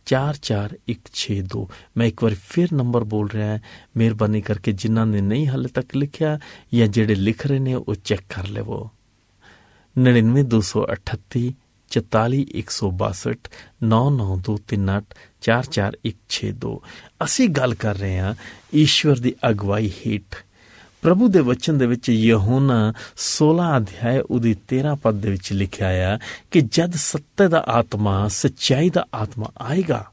44162 0.06 1.66
ਮੈਂ 1.96 2.06
ਇੱਕ 2.06 2.22
ਵਾਰ 2.22 2.34
ਫਿਰ 2.48 2.68
ਨੰਬਰ 2.72 3.04
ਬੋਲ 3.04 3.30
ਰਿਹਾ 3.30 3.46
ਹਾਂ 3.46 3.58
ਮਿਹਰਬਾਨੀ 3.96 4.40
ਕਰਕੇ 4.40 4.72
ਜਿਨ੍ਹਾਂ 4.72 5.06
ਨੇ 5.06 5.20
ਨਹੀਂ 5.20 5.48
ਹਾਲੇ 5.48 5.68
ਤੱਕ 5.68 5.96
ਲਿਖਿਆ 5.96 6.38
ਜਾਂ 6.74 6.86
ਜਿਹੜੇ 6.86 7.14
ਲਿਖ 7.14 7.46
ਰਹੇ 7.46 7.58
ਨੇ 7.58 7.74
ਉਹ 7.74 7.94
ਚੈੱਕ 8.04 8.22
ਕਰ 8.28 8.48
ਲਵੋ 8.48 8.90
99238 9.96 11.50
44162 11.90 13.34
9923 13.84 16.78
ਅਸੀਂ 17.24 17.48
ਗੱਲ 17.48 17.74
ਕਰ 17.74 17.96
ਰਹੇ 17.96 18.18
ਹਾਂ 18.18 18.34
ਈਸ਼ਵਰ 18.74 19.18
ਦੀ 19.18 19.34
ਅਗਵਾਈ 19.50 19.92
ਹੇਠ 20.06 20.44
ਪ੍ਰਭੂ 21.02 21.28
ਦੇ 21.28 21.40
ਵਚਨ 21.40 21.78
ਦੇ 21.78 21.86
ਵਿੱਚ 21.86 22.08
ਯਹੋਨਾ 22.08 22.92
16 23.16 23.76
ਅਧਿਆਇ 23.76 24.20
ਉਹਦੀ 24.30 24.56
13 24.68 24.96
ਪਦ 25.02 25.14
ਦੇ 25.14 25.30
ਵਿੱਚ 25.30 25.52
ਲਿਖਿਆ 25.52 26.14
ਆ 26.14 26.18
ਕਿ 26.50 26.60
ਜਦ 26.60 26.92
ਸੱਤੇ 26.92 27.48
ਦਾ 27.48 27.58
ਆਤਮਾ, 27.58 28.28
ਸੱਚਾਈ 28.28 28.90
ਦਾ 28.90 29.06
ਆਤਮਾ 29.14 29.46
ਆਏਗਾ, 29.58 30.10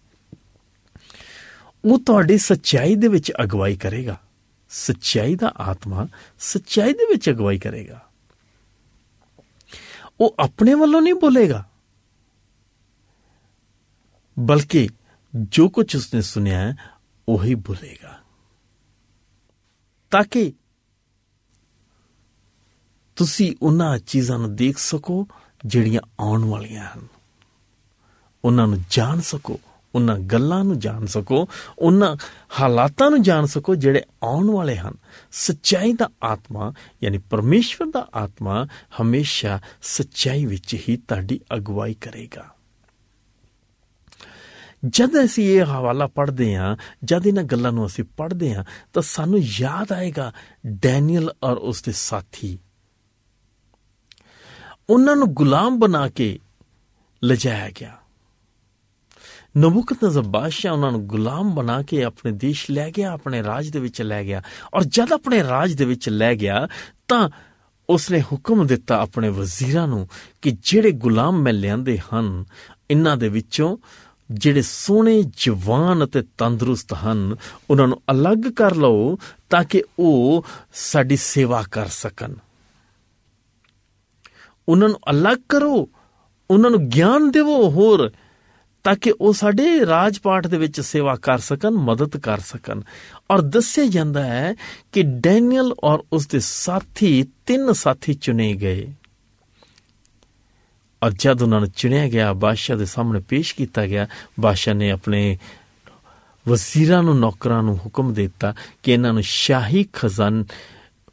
ਉਹ 1.85 1.99
ਤੁਹਾਡੀ 1.99 2.37
ਸੱਚਾਈ 2.37 2.95
ਦੇ 2.95 3.07
ਵਿੱਚ 3.07 3.31
ਅਗਵਾਈ 3.43 3.75
ਕਰੇਗਾ। 3.75 4.21
ਸੱਚਾਈ 4.69 5.35
ਦਾ 5.35 5.53
ਆਤਮਾ 5.57 6.07
ਸੱਚਾਈ 6.39 6.93
ਦੇ 6.93 7.05
ਵਿੱਚ 7.05 7.29
ਅਗਵਾਈ 7.29 7.57
ਕਰੇਗਾ। 7.57 8.09
ਉਹ 10.19 10.35
ਆਪਣੇ 10.39 10.73
ਵੱਲੋਂ 10.73 11.01
ਨਹੀਂ 11.01 11.13
ਬੋਲੇਗਾ। 11.13 11.69
ਬਲਕਿ 14.39 14.89
ਜੋ 15.35 15.69
ਕੁਝ 15.69 15.95
ਉਸਨੇ 15.95 16.21
ਸੁਨਿਆ 16.21 16.59
ਹੈ 16.59 16.75
ਉਹੀ 17.29 17.55
ਬੋਲੇਗਾ। 17.55 18.19
ਤਾਂ 20.11 20.23
ਕਿ 20.23 20.53
ਤੁਸੀਂ 23.17 23.55
ਉਹਨਾਂ 23.61 23.99
ਚੀਜ਼ਾਂ 23.99 24.39
ਨੂੰ 24.39 24.55
ਦੇਖ 24.55 24.77
ਸਕੋ 24.77 25.27
ਜਿਹੜੀਆਂ 25.65 26.01
ਆਉਣ 26.19 26.45
ਵਾਲੀਆਂ 26.45 26.83
ਹਨ। 26.83 27.07
ਉਹਨਾਂ 28.45 28.67
ਨੂੰ 28.67 28.83
ਜਾਣ 28.89 29.19
ਸਕੋ, 29.19 29.59
ਉਹਨਾਂ 29.95 30.19
ਗੱਲਾਂ 30.19 30.63
ਨੂੰ 30.63 30.79
ਜਾਣ 30.79 31.05
ਸਕੋ, 31.05 31.47
ਉਹਨਾਂ 31.79 32.17
ਹਾਲਾਤਾਂ 32.59 33.09
ਨੂੰ 33.09 33.21
ਜਾਣ 33.21 33.45
ਸਕੋ 33.45 33.75
ਜਿਹੜੇ 33.75 34.03
ਆਉਣ 34.23 34.51
ਵਾਲੇ 34.51 34.75
ਹਨ। 34.75 34.93
ਸੱਚਾਈ 35.31 35.93
ਦਾ 35.93 36.09
ਆਤਮਾ, 36.23 36.73
ਯਾਨੀ 37.03 37.17
ਪਰਮੇਸ਼ਵਰ 37.17 37.87
ਦਾ 37.91 38.07
ਆਤਮਾ 38.15 38.67
ਹਮੇਸ਼ਾ 39.01 39.59
ਸੱਚਾਈ 39.81 40.45
ਵਿੱਚ 40.45 40.75
ਹੀ 40.89 40.97
ਤੁਹਾਡੀ 40.97 41.39
ਅਗਵਾਈ 41.55 41.93
ਕਰੇਗਾ। 41.93 42.45
ਜਦ 44.85 45.25
ਅਸੀਂ 45.25 45.49
ਇਹ 45.49 45.65
ਹਵਾਲਾ 45.65 46.07
ਪੜ੍ਹਦੇ 46.07 46.55
ਹਾਂ, 46.55 46.75
ਜਦ 47.03 47.27
ਇਹਨਾਂ 47.27 47.43
ਗੱਲਾਂ 47.43 47.71
ਨੂੰ 47.71 47.85
ਅਸੀਂ 47.85 48.03
ਪੜ੍ਹਦੇ 48.17 48.55
ਹਾਂ, 48.55 48.63
ਤਾਂ 48.93 49.01
ਸਾਨੂੰ 49.01 49.39
ਯਾਦ 49.39 49.91
ਆਏਗਾ 49.91 50.31
ਡੈਨੀਅਲ 50.67 51.33
ਔਰ 51.43 51.57
ਉਸ 51.57 51.81
ਦੇ 51.81 51.91
ਸਾਥੀ। 51.91 52.59
ਉਹਨਾਂ 54.89 55.15
ਨੂੰ 55.15 55.27
ਗੁਲਾਮ 55.33 55.79
ਬਣਾ 55.79 56.09
ਕੇ 56.09 56.39
ਲਜਾਇਆ 57.25 57.69
ਗਿਆ। 57.69 57.97
ਨਬੂਕਦਨਜ਼ਰ 59.57 60.21
ਬਾਦਸ਼ਾਹ 60.21 60.73
ਉਹਨਾਂ 60.73 60.91
ਨੂੰ 60.91 61.07
ਗੁਲਾਮ 61.07 61.55
ਬਣਾ 61.55 61.81
ਕੇ 61.81 62.03
ਆਪਣੇ 62.03 62.31
ਦੇਸ਼ 62.31 62.71
ਲੈ 62.71 62.91
ਗਿਆ, 62.97 63.11
ਆਪਣੇ 63.11 63.43
ਰਾਜ 63.43 63.69
ਦੇ 63.69 63.79
ਵਿੱਚ 63.79 64.01
ਲੈ 64.01 64.23
ਗਿਆ 64.23 64.41
ਔਰ 64.73 64.83
ਜਦ 64.83 65.13
ਆਪਣੇ 65.13 65.43
ਰਾਜ 65.43 65.73
ਦੇ 65.73 65.85
ਵਿੱਚ 65.85 66.09
ਲੈ 66.09 66.35
ਗਿਆ 66.35 66.67
ਤਾਂ 67.07 67.29
ਉਸਨੇ 67.89 68.21
ਹੁਕਮ 68.21 68.67
ਦਿੱਤਾ 68.67 69.01
ਆਪਣੇ 69.01 69.29
ਵਜ਼ੀਰਾਂ 69.29 69.87
ਨੂੰ 69.87 70.07
ਕਿ 70.41 70.51
ਜਿਹੜੇ 70.51 70.91
ਗੁਲਾਮ 70.91 71.41
ਮੈਂ 71.41 71.53
ਲਿਆਂਦੇ 71.53 71.97
ਹਨ 71.97 72.45
ਇਹਨਾਂ 72.91 73.17
ਦੇ 73.17 73.29
ਵਿੱਚੋਂ 73.29 73.77
ਜਿਹੜੇ 74.31 74.61
ਸੋਹਣੇ, 74.61 75.23
ਜਵਾਨ 75.37 76.05
ਅਤੇ 76.05 76.23
ਤੰਦਰੁਸਤ 76.37 76.93
ਹਨ, 76.93 77.35
ਉਹਨਾਂ 77.69 77.87
ਨੂੰ 77.87 78.01
ਅਲੱਗ 78.11 78.51
ਕਰ 78.55 78.75
ਲਓ 78.75 79.17
ਤਾਂ 79.49 79.63
ਕਿ 79.63 79.83
ਉਹ 79.99 80.45
ਸਾਡੀ 80.73 81.15
ਸੇਵਾ 81.15 81.63
ਕਰ 81.71 81.87
ਸਕਣ। 81.87 82.33
ਉਹਨਾਂ 84.69 84.89
ਨੂੰ 84.89 84.99
ਅਲੱਗ 85.11 85.37
ਕਰੋ, 85.49 85.89
ਉਹਨਾਂ 86.51 86.71
ਨੂੰ 86.71 86.89
ਗਿਆਨ 86.89 87.31
ਦਿਵੋ 87.31 87.69
ਹੋਰ, 87.69 88.11
ਤਾਂ 88.83 88.95
ਕਿ 88.95 89.13
ਉਹ 89.21 89.33
ਸਾਡੇ 89.33 89.85
ਰਾਜ 89.85 90.19
ਪਾਠ 90.19 90.47
ਦੇ 90.47 90.57
ਵਿੱਚ 90.57 90.81
ਸੇਵਾ 90.81 91.15
ਕਰ 91.15 91.37
ਸਕਣ, 91.37 91.69
ਮਦਦ 91.69 92.17
ਕਰ 92.17 92.39
ਸਕਣ। 92.39 92.81
ਔਰ 93.31 93.41
ਦੱਸਿਆ 93.41 93.85
ਜਾਂਦਾ 93.85 94.23
ਹੈ 94.23 94.55
ਕਿ 94.91 95.03
ਡੈਨੀਅਲ 95.03 95.73
ਔਰ 95.83 96.03
ਉਸ 96.13 96.27
ਦੇ 96.27 96.39
ਸਾਥੀ 96.39 97.25
ਤਿੰਨ 97.45 97.73
ਸਾਥੀ 97.73 98.13
ਚੁਣੇ 98.13 98.53
ਗਏ। 98.53 98.93
ਔਰ 101.03 101.11
ਜਦ 101.11 101.41
ਉਹਨਾਂ 101.41 101.59
ਨੂੰ 101.59 101.69
ਚੁਣਿਆ 101.69 102.07
ਗਿਆ, 102.07 102.33
ਬਾਦਸ਼ਾਹ 102.33 102.77
ਦੇ 102.77 102.85
ਸਾਹਮਣੇ 102.85 103.19
ਪੇਸ਼ 103.19 103.55
ਕੀਤਾ 103.55 103.87
ਗਿਆ, 103.87 104.07
ਬਾਦਸ਼ਾਹ 104.39 104.73
ਨੇ 104.73 104.91
ਆਪਣੇ 104.91 105.37
ਵਜ਼ੀਰਾਂ 106.47 107.03
ਨੂੰ, 107.03 107.19
ਨੌਕਰਾਂ 107.19 107.63
ਨੂੰ 107.63 107.77
ਹੁਕਮ 107.77 108.13
ਦਿੱਤਾ 108.13 108.53
ਕਿ 108.83 108.91
ਇਹਨਾਂ 108.91 109.13
ਨੂੰ 109.13 109.21
ਸ਼ਾਹੀ 109.23 109.85
ਖਜ਼ਾਨ 109.93 110.45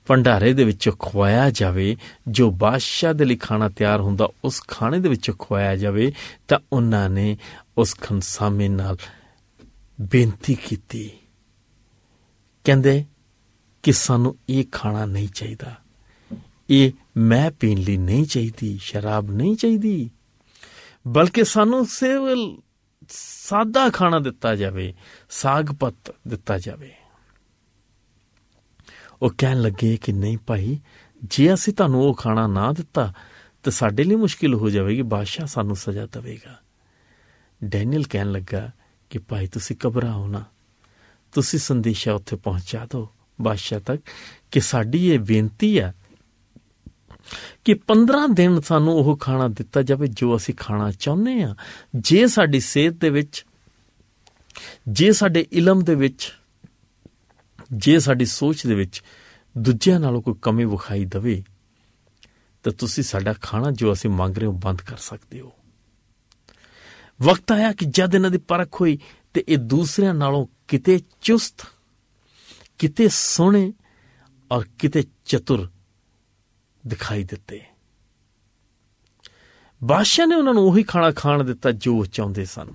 ਭੰਡਾਰੇ 0.06 0.52
ਦੇ 0.52 0.64
ਵਿੱਚੋਂ 0.64 0.92
ਖਵਾਇਆ 0.92 1.50
ਜਾਵੇ, 1.50 1.96
ਜੋ 2.28 2.50
ਬਾਦਸ਼ਾਹ 2.50 3.14
ਦੇ 3.14 3.24
ਲਈ 3.24 3.36
ਖਾਣਾ 3.36 3.68
ਤਿਆਰ 3.68 4.00
ਹੁੰਦਾ, 4.00 4.28
ਉਸ 4.44 4.62
ਖਾਣੇ 4.68 5.00
ਦੇ 5.00 5.08
ਵਿੱਚੋਂ 5.08 5.34
ਖਵਾਇਆ 5.34 5.76
ਜਾਵੇ, 5.76 6.12
ਤਾਂ 6.48 6.58
ਉਹਨਾਂ 6.72 7.10
ਨੇ 7.10 7.38
ਉਸ 7.78 7.96
ਖਨਸਾਮੇ 8.00 8.68
ਨਾਲ 8.68 8.96
ਬੇਨਤੀ 10.00 10.54
ਕੀਤੀ। 10.54 11.10
ਕਹਿੰਦੇ, 12.64 13.04
ਕਿ 13.82 13.92
ਸਾਨੂੰ 13.92 14.36
ਇਹ 14.48 14.64
ਖਾਣਾ 14.72 15.06
ਨਹੀਂ 15.06 15.28
ਚਾਹੀਦਾ। 15.28 15.74
ਇਹ 16.70 16.92
ਮੈਂ 17.16 17.50
ਪੀਣ 17.50 17.78
ਲਈ 17.78 17.96
ਨਹੀਂ 17.96 18.26
ਚਾਹੀਦੀ, 18.26 18.78
ਸ਼ਰਾਬ 18.82 19.30
ਨਹੀਂ 19.30 19.56
ਚਾਹੀਦੀ। 19.56 20.10
ਬਲਕਿ 21.08 21.44
ਸਾਨੂੰ 21.44 21.86
ਸੇਵਲ 21.86 22.56
ਸਾਦਾ 23.08 23.90
ਖਾਣਾ 23.90 24.18
ਦਿੱਤਾ 24.18 24.56
ਜਾਵੇ 24.56 24.94
ਸਾਗ 25.30 25.66
ਪੱਤ 25.66 26.14
ਦਿੱਤਾ 26.28 26.58
ਜਾਵੇ। 26.58 26.92
ਉਹ 29.22 29.32
ਕਹਿਣ 29.38 29.60
ਲੱਗੇ 29.60 29.96
ਕਿ 29.96 30.12
ਨਹੀਂ 30.12 30.38
ਭਾਈ, 30.46 30.80
ਜੇ 31.24 31.54
ਅਸੀਂ 31.54 31.72
ਤੁਹਾਨੂੰ 31.72 32.02
ਉਹ 32.02 32.14
ਖਾਣਾ 32.14 32.46
ਨਾ 32.46 32.72
ਦਿੱਤਾ, 32.72 33.12
ਤਾਂ 33.62 33.72
ਸਾਡੇ 33.72 34.04
ਲਈ 34.04 34.14
ਮੁਸ਼ਕਿਲ 34.14 34.54
ਹੋ 34.54 34.70
ਜਾਵੇਗੀ, 34.70 35.02
ਬਾਦਸ਼ਾਹ 35.02 35.46
ਸਾਨੂੰ 35.46 35.76
ਸਜ਼ਾ 35.76 36.06
ਦੇਵੇਗਾ। 36.06 36.58
ਡੈਨੀਅਲ 37.64 38.04
ਕਹਿਣ 38.10 38.32
ਲੱਗਾ 38.32 38.70
ਕਿ 39.10 39.18
ਭਾਈ, 39.18 39.46
ਤੁਸੀਂ 39.46 39.76
ਘਬਰਾਓ 39.86 40.26
ਨਾ। 40.26 40.44
ਤੁਸੀਂ 41.32 41.58
ਸੰਦੇਸ਼ਾ 41.58 42.14
ਉੱਥੇ 42.14 42.36
ਪਹੁੰਚਾ 42.36 42.84
ਦਿਓ, 42.84 43.08
ਬਾਦਸ਼ਾਹ 43.40 43.80
ਤੱਕ, 43.80 44.02
ਕਿ 44.50 44.60
ਸਾਡੀ 44.60 45.10
ਇਹ 45.10 45.18
ਬੇਨਤੀ 45.18 45.80
ਹੈ 45.80 45.94
ਕਿ 47.64 47.74
15 47.74 48.26
ਦਿਨ 48.26 48.60
ਸਾਨੂੰ 48.60 48.94
ਉਹ 48.94 49.16
ਖਾਣਾ 49.16 49.48
ਦਿੱਤਾ 49.48 49.82
ਜਾਵੇ 49.82 50.06
ਜੋ 50.06 50.36
ਅਸੀਂ 50.36 50.54
ਖਾਣਾ 50.54 50.92
ਚਾਹੁੰਦੇ 50.92 51.42
ਆ 51.42 51.54
ਜੇ 51.94 52.26
ਸਾਡੀ 52.26 52.60
ਸਿਹਤ 52.60 52.94
ਦੇ 52.94 53.10
ਵਿੱਚ, 53.10 53.46
ਜੇ 54.88 55.12
ਸਾਡੇ 55.12 55.46
ਇਲਮ 55.52 55.84
ਦੇ 55.84 55.94
ਵਿੱਚ 55.94 56.32
ਜੇ 57.74 57.98
ਸਾਡੀ 57.98 58.24
ਸੋਚ 58.24 58.66
ਦੇ 58.66 58.74
ਵਿੱਚ 58.74 59.02
ਦੂਜਿਆਂ 59.58 60.00
ਨਾਲੋਂ 60.00 60.22
ਕੋਈ 60.22 60.34
ਕਮੀ 60.42 60.64
ਵਿਖਾਈ 60.64 61.04
ਦਵੇ, 61.04 61.44
ਤਾਂ 62.62 62.72
ਤੁਸੀਂ 62.72 63.04
ਸਾਡਾ 63.04 63.32
ਖਾਣਾ 63.32 63.70
ਜੋ 63.70 63.92
ਅਸੀਂ 63.92 64.10
ਮੰਗ 64.10 64.38
ਰਹੇ 64.38 64.46
ਹੋ 64.46 64.52
ਬੰਦ 64.52 64.80
ਕਰ 64.80 64.96
ਸਕਦੇ 64.96 65.40
ਹੋ। 65.40 65.52
ਵਕਤ 67.22 67.52
ਆਇਆ 67.52 67.72
ਕਿ 67.72 67.84
ਜਦ 67.84 68.14
ਇਹਨਾਂ 68.14 68.30
ਦੀ 68.30 68.38
ਪਰਖ 68.38 68.80
ਹੋਈ 68.80 68.98
ਤੇ 69.34 69.44
ਇਹ 69.48 69.58
ਦੂਸਰਿਆਂ 69.58 70.14
ਨਾਲੋਂ 70.14 70.46
ਕਿਤੇ 70.68 71.00
ਚੁਸਤ, 71.20 71.66
ਕਿਤੇ 72.78 73.08
ਸੋਹਣੇ 73.08 73.72
ਔਰ 74.52 74.64
ਕਿਤੇ 74.78 75.04
ਚਤੁਰ 75.24 75.70
ਦਿਖਾਈ 76.86 77.24
ਦਿੱਤੇ। 77.24 77.60
ਬਾਦਸ਼ਾਹ 79.84 80.26
ਨੇ 80.26 80.34
ਉਹਨਾਂ 80.34 80.54
ਨੂੰ 80.54 80.62
ਉਹੀ 80.62 80.82
ਖਾਣਾ 80.82 81.12
ਖਾਣ 81.12 81.44
ਦਿੱਤਾ 81.44 81.70
ਜੋ 81.70 81.96
ਉਹ 81.96 82.06
ਚਾਹੁੰਦੇ 82.06 82.44
ਸਨ। 82.44 82.68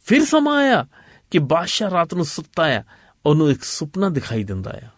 ਫਿਰ 0.00 0.24
ਸਮਾਂ 0.24 0.58
ਆਇਆ 0.58 0.86
ਕਿ 1.30 1.38
ਬਾਦਸ਼ਾਹ 1.38 1.90
ਰਾਤ 1.90 2.14
ਨੂੰ 2.14 2.24
ਸੁੱਤਾ 2.24 2.66
ਆ 2.66 2.82
ਉਹਨੂੰ 3.26 3.50
ਇੱਕ 3.50 3.64
ਸੁਪਨਾ 3.64 4.08
ਦਿਖਾਈ 4.08 4.44
ਦਿੰਦਾ 4.44 4.78
ਆ। 4.84 4.88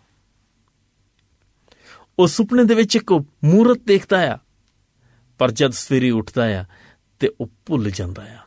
ਉਹ 2.19 2.27
ਸੁਪਨੇ 2.29 2.65
ਦੇ 2.65 2.75
ਵਿੱਚ 2.75 2.97
ਇੱਕ 2.97 3.13
ਮੂਰਤ 3.45 3.81
ਦੇਖਦਾ 3.87 4.21
ਆ, 4.35 4.39
ਪਰ 5.41 5.51
ਜਦ 5.51 5.71
ਸਵੇਰੇ 5.71 6.11
ਉੱਠਦਾ 6.11 6.61
ਆ 6.61 6.65
ਤੇ 7.21 7.31
ਉਹ 7.41 7.49
ਭੁੱਲ 7.67 7.91
ਜਾਂਦਾ 7.91 8.23
ਆ। 8.23 8.39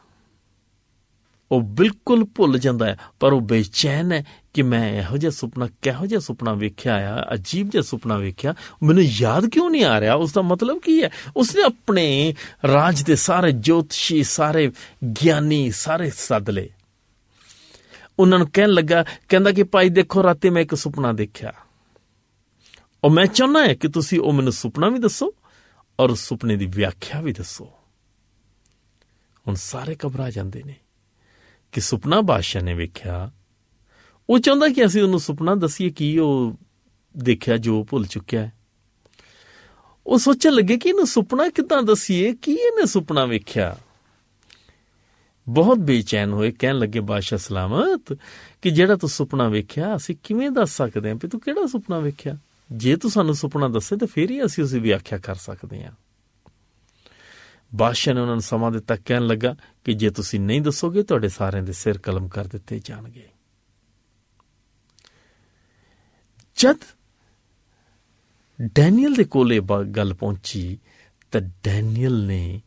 ਉਹ 1.52 1.62
ਬਿਲਕੁਲ 1.62 2.24
ਭੁੱਲ 2.26 2.58
ਜਾਂਦਾ 2.60 2.86
ਹੈ 2.86 2.98
ਪਰ 3.20 3.34
ਉਹ 3.34 3.42
ਬੇਚੈਨ 3.42 4.12
ਹੈ 4.12 4.24
ਕਿ 4.54 4.62
ਮੈਂ 4.62 4.89
ਇਹੋ 4.94 5.18
ਜਿਹਾ 5.18 5.32
ਸੁਪਨਾ, 5.32 5.68
ਕਿਹੋ 5.82 6.06
ਜਿਹਾ 6.06 6.20
ਸੁਪਨਾ 6.20 6.54
ਵੇਖਿਆ 6.54 6.96
ਆ, 7.15 7.34
ਅਜੀਬ 7.34 7.70
ਜਿਹਾ 7.70 7.84
ਸੁਪਨਾ 7.84 8.18
ਵੇਖਿਆ, 8.18 8.54
ਮੈਨੂੰ 8.84 9.04
ਯਾਦ 9.04 9.50
ਕਿਉਂ 9.50 9.70
ਨਹੀਂ 9.70 9.86
ਆ 9.86 10.00
ਰਿਹਾ? 10.00 10.13
ਉਸ 10.13 10.34
ਦਾ 10.34 10.42
ਮਤਲਬ 10.42 10.80
ਕੀ 10.80 11.04
ਹੈ? 11.04 11.10
ਉਸਨੇ 11.38 11.63
ਆਪਣੇ 11.63 12.36
ਰਾਜ 12.68 13.04
ਦੇ 13.04 13.15
ਸਾਰੇ 13.15 13.52
ਜੋਤਸ਼ੀ, 13.52 14.24
ਸਾਰੇ 14.24 14.72
ਗਿਆਨੀ, 15.22 15.72
ਸਾਰੇ 15.72 16.12
ਸੱਦ 16.18 16.50
ਲਏ। 16.50 16.70
ਉਹਨਾਂ 18.19 18.39
ਨੂੰ 18.39 18.51
ਕਹਿਣ 18.53 18.69
ਲੱਗਾ, 18.69 19.05
ਕਹਿੰਦਾ 19.29 19.51
ਕਿ 19.51 19.63
ਭਾਈ 19.63 19.89
ਦੇਖੋ, 19.89 20.23
ਰਾਤੇ 20.23 20.49
ਮੈਂ 20.49 20.62
ਇੱਕ 20.62 20.75
ਸੁਪਨਾ 20.75 21.12
ਦੇਖਿਆ। 21.12 21.53
ਉਹ 23.03 23.10
ਮੈਂ 23.10 23.25
ਚਾਹੁੰਦਾ 23.25 23.60
ਹਾਂ 23.60 23.75
ਕਿ 23.75 23.88
ਤੁਸੀਂ 23.88 24.19
ਉਹ 24.19 24.34
ਮੈਨੂੰ 24.34 24.53
ਸੁਪਨਾ 24.53 24.89
ਵੀ 24.89 24.99
ਦੱਸੋ 24.99 25.34
ਔਰ 25.99 26.10
ਉਸ 26.10 26.19
ਸੁਪਨੇ 26.19 26.55
ਦੀ 26.55 26.65
ਵਿਆਖਿਆ 26.65 27.21
ਵੀ 27.21 27.34
ਦੱਸੋ। 27.34 27.65
ਹੁਣ 29.47 29.55
ਸਾਰੇ 29.55 29.97
ਘਬਰਾ 30.05 30.29
ਜਾਂਦੇ 30.29 30.63
ਨੇ 30.63 30.75
ਕਿ 31.71 31.82
ਸੁਪਨਾ 31.82 32.21
ਬਾਦਸ਼ਾਹ 32.21 32.62
ਨੇ 32.62 32.73
ਵੇਖਿਆ। 32.73 33.32
ਉਹ 34.29 34.39
ਚਾਹੁੰਦਾ 34.39 34.69
ਕਿ 34.69 34.86
ਅਸੀਂ 34.86 35.03
ਉਹਨੂੰ 35.03 35.19
ਸੁਪਨਾ 35.19 35.55
ਦਸੀਏ 35.55 35.89
ਕੀ 35.89 36.17
ਉਹ 36.17 36.55
ਦੇਖਿਆ, 37.17 37.58
ਜੋ 37.58 37.84
ਭੁੱਲ 37.89 38.05
ਚੁੱਕਿਆ 38.05 38.41
ਹੈ। 38.41 38.53
ਉਹ 40.08 40.19
ਸੋਚਣ 40.19 40.51
ਲੱਗੇ 40.51 40.77
ਕਿ 40.77 40.89
ਇਹਨੂੰ 40.89 41.08
ਸੁਪਨਾ 41.08 41.49
ਕਿਦਾਂ 41.49 41.84
ਦਸੀਏ? 41.84 42.34
ਕੀ 42.34 42.51
ਇਹਨੇ 42.51 42.86
ਸੁਪਨਾ 42.86 43.25
ਵੇਖਿਆ? 43.25 43.77
ਬਹੁਤ 45.49 45.77
ਬੇਚੈਨ 45.77 46.33
ਹੋਏ, 46.33 46.51
ਕਹਿਣ 46.51 46.79
ਲੱਗੇ 46.79 46.99
ਬਾਦਸ਼ਾਹ 46.99 47.39
ਸਲਾਮਤ, 47.39 48.17
ਕਿ 48.62 48.69
ਜਿਹੜਾ 48.69 48.95
ਤੂੰ 48.95 49.09
ਸੁਪਨਾ 49.09 49.49
ਵੇਖਿਆ, 49.49 49.95
ਅਸੀਂ 49.95 50.15
ਕਿਵੇਂ 50.23 50.51
ਦੱਸ 50.51 50.69
ਸਕਦੇ 50.69 51.09
ਹਾਂ 51.09 51.17
ਕਿ 51.17 51.27
ਤੂੰ 51.27 51.41
ਕਿਹੜਾ 51.41 51.65
ਸੁਪਨਾ 51.65 51.99
ਵੇਖਿਆ? 51.99 52.38
ਜੇ 52.71 52.95
ਤੂੰ 52.95 53.12
ਸਾਨੂੰ 53.12 53.35
ਸੁਪਨਾ 53.35 53.67
ਦੱਸੇ 53.67 53.97
ਤਾਂ 53.97 54.07
ਫੇਰ 54.07 54.31
ਹੀ 54.31 54.45
ਅਸੀਂ 54.45 54.63
ਉਸ 54.63 54.71
ਦੀ 54.71 54.79
ਵਿਆਖਿਆ 54.79 55.17
ਕਰ 55.17 55.35
ਸਕਦੇ 55.35 55.85
ਹਾਂ। 55.85 55.91
ਬਾਦਸ਼ਾਹ 57.75 58.13
ਨੇ 58.13 58.21
ਉਹਨਾਂ 58.21 58.35
ਨੂੰ 58.35 58.41
ਸਮਾਂ 58.41 58.71
ਦਿੱਤਾ, 58.71 58.95
ਕਹਿਣ 59.05 59.27
ਲੱਗਾ 59.27 59.55
ਕਿ 59.83 59.93
ਜੇ 59.93 60.09
ਤੁਸੀਂ 60.09 60.39
ਨਹੀਂ 60.39 60.62
ਦੱਸੋਗੇ, 60.62 61.03
ਤੁਹਾਡੇ 61.03 61.29
ਸਾਰਿਆਂ 61.29 61.63
ਦੇ 61.63 61.73
ਸਿਰ 61.73 61.97
ਕਲਮ 61.97 62.27
ਕਰ 62.27 62.47
ਦਿੱਤੇ 62.47 62.81
ਜਾਣਗੇ। 62.85 63.29
ਜਦ 66.55 66.77
ਡੈਨੀਅਲ 68.62 69.13
ਦੇ 69.13 69.23
ਕੋਲੇ 69.23 69.59
ਗੱਲ 69.95 70.13
ਪਹੁੰਚੀ, 70.13 70.79
ਤਾਂ 71.31 71.41
ਡੈਨੀਅਲ 71.41 72.25
ਨੇ 72.25 72.62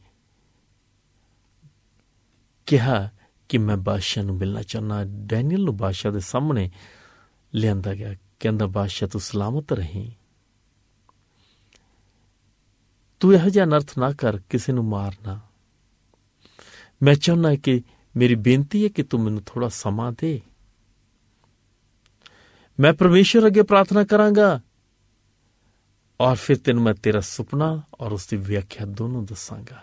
ਕਿਹਾ 2.67 3.11
ਕਿ 3.49 3.59
ਮੈਂ 3.59 3.77
ਬਾਦਸ਼ਾਹ 3.77 4.25
ਨੂੰ 4.25 4.37
ਮਿਲਣਾ 4.37 4.63
ਚਾਹੁੰਦਾ 4.63 5.05
ਡੈਨੀਅਲ 5.05 5.61
ਨੂੰ 5.61 5.77
ਬਾਦਸ਼ਾਹ 5.77 6.13
ਦੇ 6.13 6.21
ਸਾਹਮਣੇ 6.21 6.71
ਲਿਆਂਦਾ 7.55 7.95
ਗਿਆ। 7.95 8.15
ਕਹਿੰਦਾ, 8.41 8.67
ਬਾਦਸ਼ਾਹ, 8.67 9.09
ਤੂੰ 9.09 9.21
ਸਲਾਮਤ 9.21 9.73
ਰਹੀਂ। 9.73 10.13
ਤੂੰ 13.21 13.35
ਇਹ 13.35 13.51
ਜਿਹਾ 13.51 13.65
ਨਰਥ 13.65 13.99
ਨਾ 13.99 14.13
ਕਰ, 14.13 14.39
ਕਿਸੇ 14.39 14.73
ਨੂੰ 14.73 14.85
ਮਾਰਨਾ। 14.85 15.41
ਮੈਂ 17.03 17.15
ਚਾਹੁੰਦਾ 17.15 17.55
ਕਿ 17.55 17.83
ਮੇਰੀ 18.17 18.35
ਬੇਨਤੀ 18.35 18.85
ਹੈ 18.85 18.89
ਕਿ 18.89 19.03
ਤੂੰ 19.03 19.21
ਮੈਨੂੰ 19.21 19.43
ਥੋੜਾ 19.47 19.69
ਸਮਾਂ 19.69 20.13
ਦੇ। 20.19 20.41
ਮੈਂ 22.81 22.93
ਪਰਮੇਸ਼ਰ 22.93 23.47
ਅੱਗੇ 23.47 23.63
ਪ੍ਰਾਰਥਨਾ 23.63 24.05
ਕਰਾਂਗਾ। 24.05 24.61
ਔਰ 26.21 26.37
ਫਿਰ 26.37 26.57
ਤੈਨੂੰ 26.59 26.83
ਮੈਂ 26.83 26.95
ਤੇਰਾ 26.95 27.21
ਸੁਪਨਾ 27.21 27.83
ਔਰ 28.01 28.13
ਉਸ 28.13 28.27
ਦੀ 28.27 28.37
ਵਿਆਖਿਆ 28.37 28.87
ਦੋਨੋਂ 28.87 29.23
ਦੱਸਾਂਗਾ। 29.23 29.83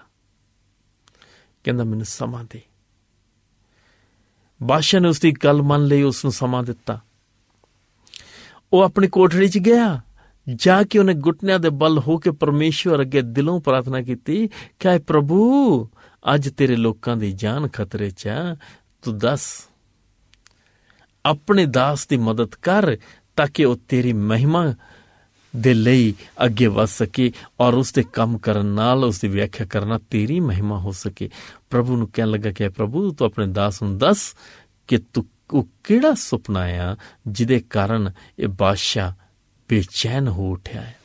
ਕਹਿੰਦਾ, 1.63 1.83
ਮੈਨੂੰ 1.83 2.05
ਸਮਾਂ 2.05 2.43
ਦੇ। 2.49 2.61
ਬਾਦਸ਼ਾਹ 4.63 5.01
ਨੇ 5.01 5.07
ਉਸ 5.07 5.19
ਦੀ 5.19 5.31
ਗੱਲ 5.31 5.61
ਮੰਨ 5.61 5.85
ਲਈ 5.85 6.01
ਉਸ 6.01 6.25
ਨੂੰ 6.25 6.31
ਸਮਾਂ 6.31 6.63
ਦਿੱਤਾ। 6.63 6.99
ਉਹ 8.73 8.81
ਆਪਣੀ 8.81 9.07
ਕੋਠੜੀ 9.07 9.47
'ਚ 9.47 9.57
ਗਿਆ, 9.57 10.01
ਜਾ 10.55 10.83
ਕੇ 10.83 10.99
ਉਹਨੇ 10.99 11.13
ਗੁੱਟਨਿਆਂ 11.13 11.59
ਦੇ 11.59 11.69
ਬਲ 11.69 11.99
ਹੋ 11.99 12.17
ਕੇ 12.17 12.31
ਪਰਮੇਸ਼ਵਰ 12.31 13.01
ਅੱਗੇ 13.01 13.21
ਦਿਲੋਂ 13.21 13.61
ਪ੍ਰਾਰਥਨਾ 13.61 14.01
ਕੀਤੀ 14.01 14.49
ਕਿ 14.79 14.89
ਆਏ 14.89 14.99
ਪ੍ਰਭੂ, 14.99 15.89
ਅੱਜ 16.35 16.49
ਤੇਰੇ 16.49 16.75
ਲੋਕਾਂ 16.75 17.17
ਦੀ 17.17 17.31
ਜਾਨ 17.31 17.67
ਖਤਰੇ 17.67 18.09
'ਚ 18.09 18.27
ਆ, 18.27 18.55
ਤੂੰ 19.01 19.17
ਦੱਸ। 19.17 19.67
ਆਪਣੇ 21.25 21.65
ਦਾਸ 21.65 22.07
ਦੀ 22.07 22.17
ਮਦਦ 22.17 22.55
ਕਰ, 22.61 22.97
ਤਾਂ 23.35 23.47
ਕਿ 23.53 23.65
ਉਹ 23.65 23.77
ਤੇਰੀ 23.87 24.13
ਮਹਿਮਾ 24.13 24.73
ਦੇ 25.55 25.73
ਲਈ 25.73 26.15
ਅੱਗੇ 26.45 26.67
ਵਧ 26.67 26.85
ਸਕੇ 26.85 27.33
ਔਰ 27.59 27.73
ਉਸ 27.73 27.91
ਤੇ 27.91 28.03
ਕੰਮ 28.03 28.37
ਕਰਨ 28.37 28.65
ਨਾਲ 28.65 29.03
ਉਸ 29.03 29.19
ਦੀ 29.19 29.27
ਵਿਆਖਿਆ 29.27 29.65
ਕਰਨਾ 29.65 29.99
ਤੇਰੀ 30.09 30.39
ਮਹਿਮਾ 30.39 30.79
ਹੋ 30.79 30.91
ਸਕੇ। 30.91 31.29
ਪ੍ਰਭੂ 31.69 31.97
ਨੂੰ 31.97 32.09
ਕਹਿਣ 32.13 32.27
ਲੱਗਾ 32.27 32.51
ਕਿ 32.51 32.69
ਪ੍ਰਭੂ, 32.69 33.13
ਤੂੰ 33.13 33.25
ਆਪਣੇ 33.25 33.47
ਦਾਸ 33.47 33.81
ਨੂੰ 33.81 33.97
ਦੱਸ 33.97 34.35
ਕਿ 34.87 34.97
ਤੂੰ 34.97 35.25
ਉਹ 35.51 35.67
ਕਿਹੜਾ 35.83 36.13
ਸੁਪਨਾ 36.13 36.59
ਆ 36.59 36.97
ਜਿਹਦੇ 37.27 37.59
ਕਾਰਨ 37.59 38.11
ਇਹ 38.39 38.47
ਬਾਦਸ਼ਾਹ 38.47 39.13
ਬੇਚੈਨ 39.69 40.27
ਹੋ 40.27 40.51
ਉਠਿਆ 40.51 40.81
ਹੈ? 40.81 40.99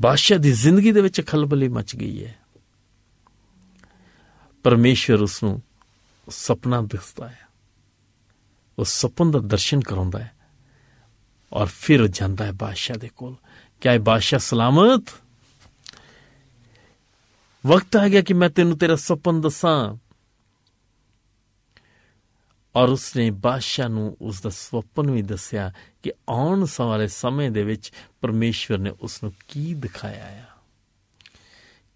ਬਾਦਸ਼ਾਹ 0.00 0.38
ਦੀ 0.38 0.52
ਜ਼ਿੰਦਗੀ 0.52 0.92
ਦੇ 0.92 1.00
ਵਿੱਚ 1.00 1.20
ਖਲਬਲੀ 1.26 1.68
ਮਚ 1.68 1.96
ਗਈ 1.96 2.24
ਹੈ। 2.24 2.38
ਪਰਮੇਸ਼ਰ 4.62 5.22
ਉਸ 5.22 5.42
ਨੂੰ 5.42 5.62
ਸੁਪਨਾ 6.30 6.82
ਦਿਖਦਾ 6.82 7.28
ਹੈ। 7.28 7.38
ਉਹ 8.78 8.84
ਸੁਪਨ 8.84 9.30
ਦਾ 9.30 9.38
ਦਰਸ਼ਨ 9.38 9.80
ਕਰਾਉਂਦਾ 9.80 10.18
ਹੈ। 10.18 10.35
ਔਰ 11.52 11.66
ਫਿਰ 11.66 12.06
ਜਾਂਦਾ 12.06 12.44
ਹੈ 12.44 12.52
ਬਾਦਸ਼ਾਹ 12.52 12.96
ਦੇ 12.96 13.10
ਕੋਲ। 13.16 13.34
ਕਿ 13.80 13.88
ਆਏ 13.88 13.98
ਬਾਦਸ਼ਾਹ 13.98 14.40
ਸਲਾਮਤ? 14.40 15.04
ਵਕਤ 17.66 17.96
ਆ 17.96 18.08
ਗਿਆ 18.08 18.22
ਕਿ 18.22 18.34
ਮੈਂ 18.34 18.50
ਤੈਨੂੰ 18.50 18.78
ਤੇਰਾ 18.78 18.96
ਸੁਪਨ 18.96 19.40
ਦੱਸਾਂ। 19.40 19.96
ਔਰ 22.76 22.88
ਉਸਨੇ 22.88 23.30
ਬਾਦਸ਼ਾਹ 23.30 23.88
ਨੂੰ 23.88 24.16
ਉਸ 24.20 24.42
ਦਾ 24.42 24.50
ਸੁਪਨ 24.50 25.10
ਵੀ 25.10 25.22
ਦੱਸਿਆ 25.22 25.72
ਕਿ 26.02 26.12
ਆਉਣ 26.28 26.66
ਵਾਲੇ 26.80 27.08
ਸਮੇਂ 27.08 27.50
ਦੇ 27.50 27.62
ਵਿੱਚ 27.62 27.92
ਪਰਮੇਸ਼ਵਰ 28.20 28.78
ਨੇ 28.78 28.90
ਉਸ 29.00 29.22
ਨੂੰ 29.22 29.32
ਕੀ 29.48 29.74
ਦਿਖਾਇਆ 29.74 30.40
ਆ। 30.40 30.44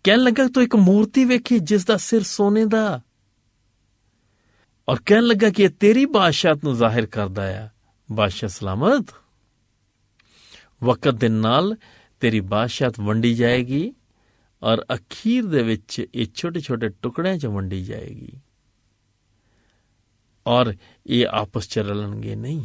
ਕਹਿਣ 0.05 0.19
ਲੱਗਾ, 0.19 0.49
ਤੂੰ 0.49 0.63
ਇੱਕ 0.63 0.77
ਮੂਰਤੀ 0.77 1.25
ਵੇਖੀ 1.25 1.59
ਜਿਸ 1.59 1.85
ਦਾ 1.85 1.97
ਸਿਰ 1.97 2.23
ਸੋਨੇ 2.23 2.65
ਦਾ? 2.65 3.01
ਔਰ 4.89 4.97
ਕਹਿਣ 5.07 5.23
ਲੱਗਾ 5.23 5.51
ਕਿ 5.51 5.63
ਇਹ 5.63 5.69
ਤੇਰੀ 5.69 6.07
ਬਾਦਸ਼ਾਹਤ 6.07 6.65
ਨੂੰ 6.65 6.75
ਜ਼ਾਹਿਰ 6.75 7.07
ਕਰਦਾ 7.07 7.65
ਆ। 7.65 7.69
ਬਾਦਸ਼ਾਹ 8.13 8.49
ਸਲਾਮਤ? 8.49 9.07
ਵਕਤ 10.85 11.15
ਦੇ 11.15 11.29
ਨਾਲ 11.29 11.77
ਤੇਰੀ 12.21 12.41
ਬਾਦਸ਼ਾਹਤ 12.41 13.01
ਵੰਡੀ 13.01 13.35
ਜਾਏਗੀ 13.35 13.93
ਔਰ 14.63 14.87
ਅਖੀਰ 14.95 15.47
ਦੇ 15.47 15.63
ਵਿੱਚ 15.63 16.07
ਇਹ 16.15 16.27
ਛੋਟੇ 16.35 16.61
ਛੋਟੇ 16.61 16.89
ਟੁਕੜਿਆਂ 16.89 17.39
'ਚ 17.39 17.47
ਵੰਡੀ 17.47 17.85
ਜਾਏਗੀ। 17.85 18.33
ਔਰ 20.47 20.75
ਇਹ 21.07 21.27
ਆਪਸ 21.31 21.69
'ਚ 21.69 21.79
ਰਲਣਗੇ 21.79 22.37
ਨਹੀਂ। 22.37 22.65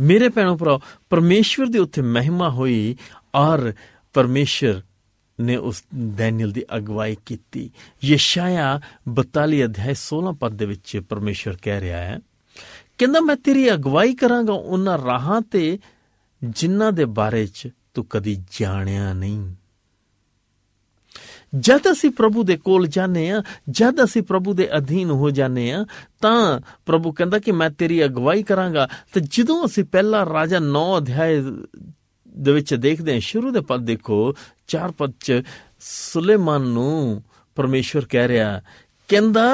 ਮੇਰੇ 0.00 0.28
ਭੈਣੋ 0.28 0.56
ਭਰਾ 0.56 0.80
ਪਰਮੇਸ਼ਵਰ 1.10 1.66
ਦੀ 1.66 1.78
ਉੱਥੇ 1.78 2.02
ਮਹਿਮਾ 2.02 2.50
ਹੋਈ 2.50 2.96
ਔਰ 3.34 3.72
ਪਰਮੇਸ਼ਰ 4.12 4.82
ਨੇ 5.40 5.56
ਉਸ 5.56 5.84
ਡੈਨੀਅਲ 6.16 6.50
ਦੀ 6.50 6.64
ਅਗਵਾਈ 6.76 7.16
ਕੀਤੀ। 7.26 7.70
ਯਸ਼ਾਇਆ 8.04 8.80
42 9.08 9.64
ਅਧਿਆਇ 9.64 9.94
16 9.94 10.32
ਪਦ 10.40 10.54
ਦੇ 10.54 10.66
ਵਿੱਚ 10.66 10.98
ਪਰਮੇਸ਼ਰ 11.08 11.56
ਕਹਿ 11.62 11.80
ਰਿਹਾ 11.80 11.98
ਹੈ 11.98 12.18
ਕਹਿੰਦਾ, 12.98 13.20
ਮੈਂ 13.20 13.36
ਤੇਰੀ 13.36 13.74
ਅਗਵਾਈ 13.74 14.14
ਕਰਾਂਗਾ 14.14 14.52
ਉਹਨਾਂ 14.52 14.98
ਰਾਹਾਂ 14.98 15.40
ਤੇ 15.40 15.78
ਜਿਨ੍ਹਾਂ 16.44 16.92
ਦੇ 16.92 17.04
ਬਾਰੇ 17.04 17.46
'ਚ 17.46 17.68
ਤੂੰ 17.94 18.06
ਕਦੀ 18.10 18.44
ਜਾਣਿਆ 18.60 19.12
ਨਹੀਂ। 19.12 19.54
ਜਦ 21.58 21.80
ਅਸੀਂ 21.92 22.10
ਪ੍ਰਭੂ 22.10 22.42
ਦੇ 22.42 22.56
ਕੋਲ 22.56 22.86
ਜਾਂਦੇ 22.86 23.30
ਆ 23.30 23.42
ਜਦ 23.70 24.04
ਅਸੀਂ 24.04 24.22
ਪ੍ਰਭੂ 24.22 24.54
ਦੇ 24.54 24.76
ਅਧੀਨ 24.76 25.10
ਹੋ 25.10 25.30
ਜਾਂਦੇ 25.30 25.72
ਆ 25.72 25.84
ਤਾਂ 26.20 26.60
ਪ੍ਰਭੂ 26.86 27.12
ਕਹਿੰਦਾ 27.12 27.38
ਕਿ 27.38 27.52
ਮੈਂ 27.52 27.70
ਤੇਰੀ 27.70 28.04
ਅਗਵਾਈ 28.04 28.42
ਕਰਾਂਗਾ। 28.42 28.88
ਤੇ 29.12 29.20
ਜਦੋਂ 29.20 29.66
ਅਸੀਂ 29.66 29.84
ਪਹਿਲਾ 29.84 30.24
ਰਾਜਾ 30.24 30.58
9 30.58 30.98
ਅਧਿਆਇ 30.98 31.42
ਦੇ 32.38 32.52
ਵਿੱਚ 32.52 32.74
ਦੇਖਦੇ 32.74 33.12
ਹਾਂ, 33.12 33.20
ਸ਼ੁਰੂ 33.20 33.50
ਦੇ 33.50 33.60
ਪਦ 33.60 33.84
ਦੇਖੋ, 33.84 34.34
ਚਾਰ 34.66 34.92
ਪਦ 34.92 35.12
ਚ 35.20 35.42
ਸੁਲੇਮਾਨ 35.80 36.60
ਨੂੰ 36.60 37.22
ਪਰਮੇਸ਼ਵਰ 37.54 38.04
ਕਹਿ 38.04 38.28
ਰਿਹਾ, 38.28 38.62
ਕਹਿੰਦਾ 39.08 39.44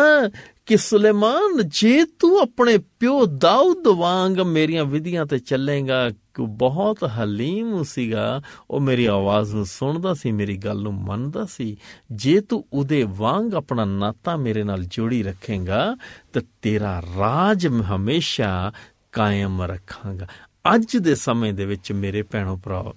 ਕਿ 0.67 0.77
ਸੁਲੇਮਾਨ, 0.77 1.69
ਜੇ 1.69 2.05
ਤੂੰ 2.05 2.41
ਆਪਣੇ 2.41 2.79
ਪਿਓ 2.79 3.27
ਦਾਊਦ 3.27 3.87
ਵਾਂਗ 3.87 4.41
ਮੇਰੀਆਂ 4.41 4.85
ਵਿਧੀਆਂ 4.85 5.27
ਤੇ 5.27 5.39
ਚੱਲੇਗਾ, 5.39 6.11
ਕਿ 6.11 6.47
ਬਹੁਤ 6.49 7.05
ਹਲੀਮ 7.05 7.83
ਸੀਗਾ, 7.83 8.43
ਉਹ 8.71 8.81
ਮੇਰੀ 8.81 9.07
ਆਵਾਜ਼ 9.07 9.55
ਨੂੰ 9.55 9.67
ਸੁਣਦਾ 9.67 10.15
ਸੀ, 10.15 10.33
ਮੇਰੀ 10.33 10.57
ਗੱਲ 10.57 10.83
ਨੂੰ 10.83 10.95
ਮੰਨਦਾ 10.95 11.45
ਸੀ, 11.45 11.77
ਜੇ 12.13 12.41
ਤੂੰ 12.41 12.65
ਉਹਦੇ 12.73 13.03
ਵਾਂਗ 13.09 13.55
ਆਪਣਾ 13.55 13.85
ਨਾਤਾ 13.85 14.37
ਮੇਰੇ 14.37 14.65
ਨਾਲ 14.65 14.85
ਜੋੜੀ 14.85 15.23
ਰੱਖੇਗਾ, 15.23 15.97
ਤਾਂ 16.33 16.43
ਤੇਰਾ 16.63 17.03
ਰਾਜ 17.19 17.67
ਹਮੇਸ਼ਾ 17.67 18.73
ਕਾਇਮ 19.13 19.63
ਰੱਖਾਂਗਾ। 19.63 20.27
ਅੱਜ 20.75 20.97
ਦੇ 20.97 21.15
ਸਮੇਂ 21.15 21.53
ਦੇ 21.53 21.65
ਵਿੱਚ 21.65 21.93
ਮੇਰੇ 21.93 22.23
ਭੈਣੋ 22.23 22.61
ਭਰਾ 22.65 22.93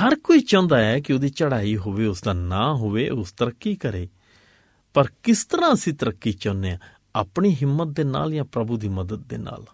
ਹਰ 0.00 0.14
ਕੋਈ 0.14 0.40
ਚਾਹੁੰਦਾ 0.40 0.84
ਹੈ 0.84 1.00
ਕਿ 1.00 1.12
ਉਹਦੀ 1.12 1.28
ਚੜ੍ਹਾਈ 1.28 1.76
ਹੋਵੇ 1.76 2.06
ਉਸ 2.06 2.22
ਦਾ 2.22 2.32
ਨਾਂ 2.32 2.74
ਹੋਵੇ, 2.74 3.08
ਉਸ 3.08 3.32
ਤਰੱਕੀ 3.32 3.74
ਕਰੇ। 3.74 4.08
ਪਰ 4.94 5.04
ਕਿਸ 5.22 5.44
ਤਰ੍ਹਾਂ 5.44 5.74
ਅਸੀਂ 5.74 5.92
ਤਰੱਕੀ 5.92 6.32
ਚਾਹੁੰਦੇ 6.32 6.70
ਆ 6.70 6.78
ਆਪਣੀ 7.16 7.54
ਹਿੰਮਤ 7.54 7.96
ਦੇ 7.96 8.04
ਨਾਲ 8.04 8.32
ਜਾਂ 8.32 8.44
ਪ੍ਰਭੂ 8.44 8.76
ਦੀ 8.76 8.88
ਮਦਦ 8.88 9.16
ਦੇ 9.16 9.36
ਨਾਲ? 9.36 9.64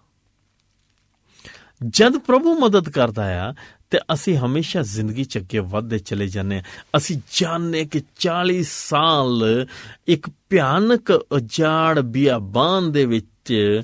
ਜਦ 1.88 2.18
ਪ੍ਰਭੂ 2.18 2.58
ਮਦਦ 2.58 2.88
ਕਰਦਾ 2.88 3.50
ਆ, 3.50 3.54
ਤੇ 3.90 3.98
ਅਸੀਂ 3.98 4.36
ਹਮੇਸ਼ਾ 4.36 4.82
ਜ਼ਿੰਦਗੀ 4.82 5.24
ਚ 5.24 5.38
ਅੱਗੇ 5.38 5.58
ਵਧਦੇ 5.58 5.98
ਚਲੇ 5.98 6.28
ਜਾਂਦੇ 6.28 6.56
ਆ 6.56 6.62
ਅਸੀਂ 6.96 7.20
ਜਾਣਨੇ 7.36 7.84
ਕਿ 7.84 8.02
40 8.16 8.62
ਸਾਲ 8.62 9.66
ਇੱਕ 10.06 10.30
ਭਿਆਨਕ 10.50 11.10
ਉਜਾੜ 11.10 12.00
ਬਿਆਬਾਨ 12.00 12.92
ਦੇ 12.92 13.04
ਵਿੱਚ 13.04 13.82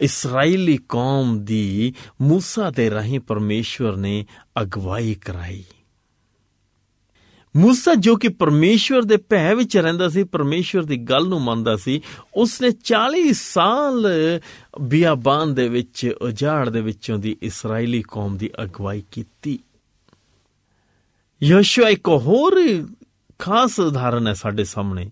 ਇਸرائیਲੀ 0.00 0.78
ਕੌਮ 0.88 1.44
ਦੀ 1.44 1.94
موسی 2.26 2.70
ਦੇ 2.70 2.90
ਰਾਹੀਂ 2.90 3.20
ਪਰਮੇਸ਼ਵਰ 3.20 3.96
ਨੇ 3.96 4.26
ਅਗਵਾਈ 4.62 5.14
ਕਰਾਈ। 5.14 5.64
ਮੂਸਾ 7.56 7.94
ਜੋ 7.94 8.16
ਕਿ 8.16 8.28
ਪਰਮੇਸ਼ਵਰ 8.28 9.02
ਦੇ 9.02 9.16
ਭੈ 9.16 9.54
ਵਿੱਚ 9.54 9.76
ਰਹਿੰਦਾ 9.76 10.08
ਸੀ, 10.08 10.24
ਪਰਮੇਸ਼ਵਰ 10.24 10.82
ਦੀ 10.82 10.96
ਗੱਲ 10.96 11.28
ਨੂੰ 11.28 11.40
ਮੰਨਦਾ 11.40 11.76
ਸੀ, 11.76 12.00
ਉਸਨੇ 12.34 12.70
40 12.70 13.32
ਸਾਲ 13.32 14.06
ਬਿਆਬਾਨ 14.80 15.54
ਦੇ 15.54 15.68
ਵਿੱਚ, 15.68 16.14
ਉਜਾੜ 16.22 16.68
ਦੇ 16.68 16.80
ਵਿੱਚੋਂ 16.80 17.18
ਦੀ 17.18 17.36
ਇਸرائیਲੀ 17.42 18.02
ਕੌਮ 18.08 18.36
ਦੀ 18.36 18.50
ਅਗਵਾਈ 18.62 19.02
ਕੀਤੀ। 19.10 19.58
ਯੋਸ਼ੂਆ 21.42 21.88
ਇੱਕ 21.88 22.08
ਹੋਰ 22.08 22.86
ਖਾਸ 23.38 23.80
ਉਦਾਹਰਨ 23.80 24.26
ਹੈ 24.26 24.32
ਸਾਡੇ 24.32 24.64
ਸਾਹਮਣੇ, 24.64 25.10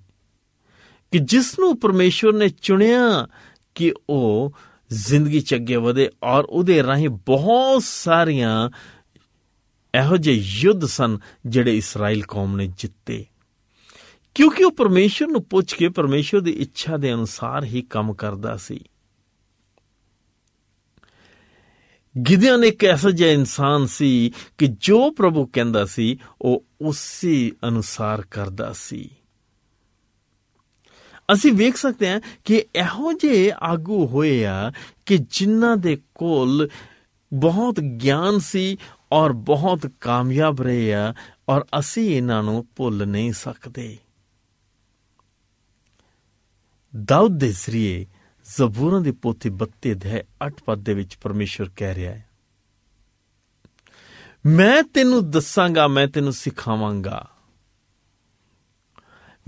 ਕਿ 1.12 1.18
ਜਿਸ 1.18 1.58
ਨੂੰ 1.58 1.80
ਪਰਮੇਸ਼ਵਰ 1.80 2.32
ਨੇ 2.32 2.48
ਚੁਣਿਆ 2.48 3.28
ਕਿ 3.74 3.94
ਉਹ 4.10 4.52
ਜ਼ਿੰਦਗੀ 4.92 5.40
ਚ 5.40 5.54
ਅੱਗੇ 5.54 5.76
ਵਧੇ 5.76 6.10
ਔਰ 6.22 6.44
ਉਹਦੇ 6.44 6.82
ਰਾਹੀਂ 6.82 7.08
ਬਹੁਤ 7.08 7.82
ਸਾਰੀਆਂ 7.82 8.70
ਇਹੋ 9.94 10.16
ਜਿਹੇ 10.16 10.42
ਯੁੱਧ 10.44 10.84
ਸਨ 10.84 11.18
ਜਿਹੜੇ 11.46 11.76
ਇਸਰਾਇਲ 11.76 12.22
ਕੌਮ 12.22 12.56
ਨੇ 12.56 12.66
ਜਿੱਤੇ। 12.66 13.24
ਕਿਉਂਕਿ 14.34 14.64
ਉਹ 14.64 14.72
ਪਰਮੇਸ਼ਰ 14.72 15.26
ਨੂੰ 15.26 15.42
ਪੁੱਛ 15.42 15.74
ਕੇ 15.74 15.88
ਪਰਮੇਸ਼ਰ 15.88 16.40
ਦੀ 16.40 16.50
ਇੱਛਾ 16.50 16.96
ਦੇ 16.96 17.14
ਅਨੁਸਾਰ 17.14 17.64
ਹੀ 17.64 17.82
ਕੰਮ 17.82 18.14
ਕਰਦਾ 18.14 18.56
ਸੀ। 18.56 18.80
ਗਿਦਿਆਨ 22.28 22.64
ਇੱਕ 22.64 22.84
ਐਸਾ 22.84 23.10
ਜਿਹਾ 23.10 23.30
ਇਨਸਾਨ 23.30 23.86
ਸੀ 23.86 24.32
ਕਿ 24.58 24.66
ਜੋ 24.66 25.10
ਪ੍ਰਭੂ 25.10 25.46
ਕਹਿੰਦਾ 25.46 25.84
ਸੀ, 25.84 26.18
ਉਹ 26.42 26.64
ਉਸੇ 26.80 27.52
ਅਨੁਸਾਰ 27.68 28.22
ਕਰਦਾ 28.22 28.72
ਸੀ। 28.72 29.10
ਅਸੀਂ 31.32 31.52
ਵੇਖ 31.52 31.76
ਸਕਦੇ 31.76 32.10
ਹਾਂ 32.10 32.20
ਕਿ 32.44 32.64
ਇਹੋ 32.74 33.12
ਜਿਹੇ 33.12 33.52
ਆਗੂ 33.62 34.06
ਹੋਏ 34.06 34.44
ਆ 34.44 34.72
ਕਿ 35.06 35.18
ਜਿਨ੍ਹਾਂ 35.18 35.76
ਦੇ 35.76 36.02
ਕੋਲ 36.14 36.68
ਬਹੁਤ 37.34 37.80
ਗਿਆਨ 37.80 38.38
ਸੀ 38.38 38.76
ਔਰ 39.14 39.32
ਬਹੁਤ 39.32 39.86
ਕਾਮਯਾਬ 40.00 40.62
ਰਹੇ 40.62 40.94
ਆ 40.94 41.14
ਔਰ 41.48 41.64
ਅਸੀਂ 41.78 42.16
ਇਹਨਾਂ 42.16 42.42
ਨੂੰ 42.42 42.66
ਭੁੱਲ 42.76 43.06
ਨਹੀਂ 43.08 43.32
ਸਕਦੇ। 43.32 43.98
ਦਾਊਦ 47.04 47.38
ਦੇ 47.38 47.52
ਜ਼ਰੀਏ 47.52 48.06
ਜ਼ਬੂਰਾਂ 48.46 49.00
ਦੀ 49.00 49.10
ਪੋਥੀ 49.10 49.50
32 49.50 49.94
ਦੇ 49.94 50.22
8 50.46 50.62
ਪਦ 50.66 50.78
ਦੇ 50.78 50.94
ਵਿੱਚ 50.94 51.16
ਪਰਮੇਸ਼ਰ 51.16 51.70
ਕਹਿ 51.76 51.94
ਰਿਹਾ 51.94 52.12
ਹੈ, 52.12 52.28
ਮੈਂ 54.46 54.82
ਤੈਨੂੰ 54.82 55.30
ਦੱਸਾਂਗਾ, 55.30 55.88
ਮੈਂ 55.88 56.06
ਤੈਨੂੰ 56.08 56.32
ਸਿਖਾਵਾਂਗਾ। 56.32 57.26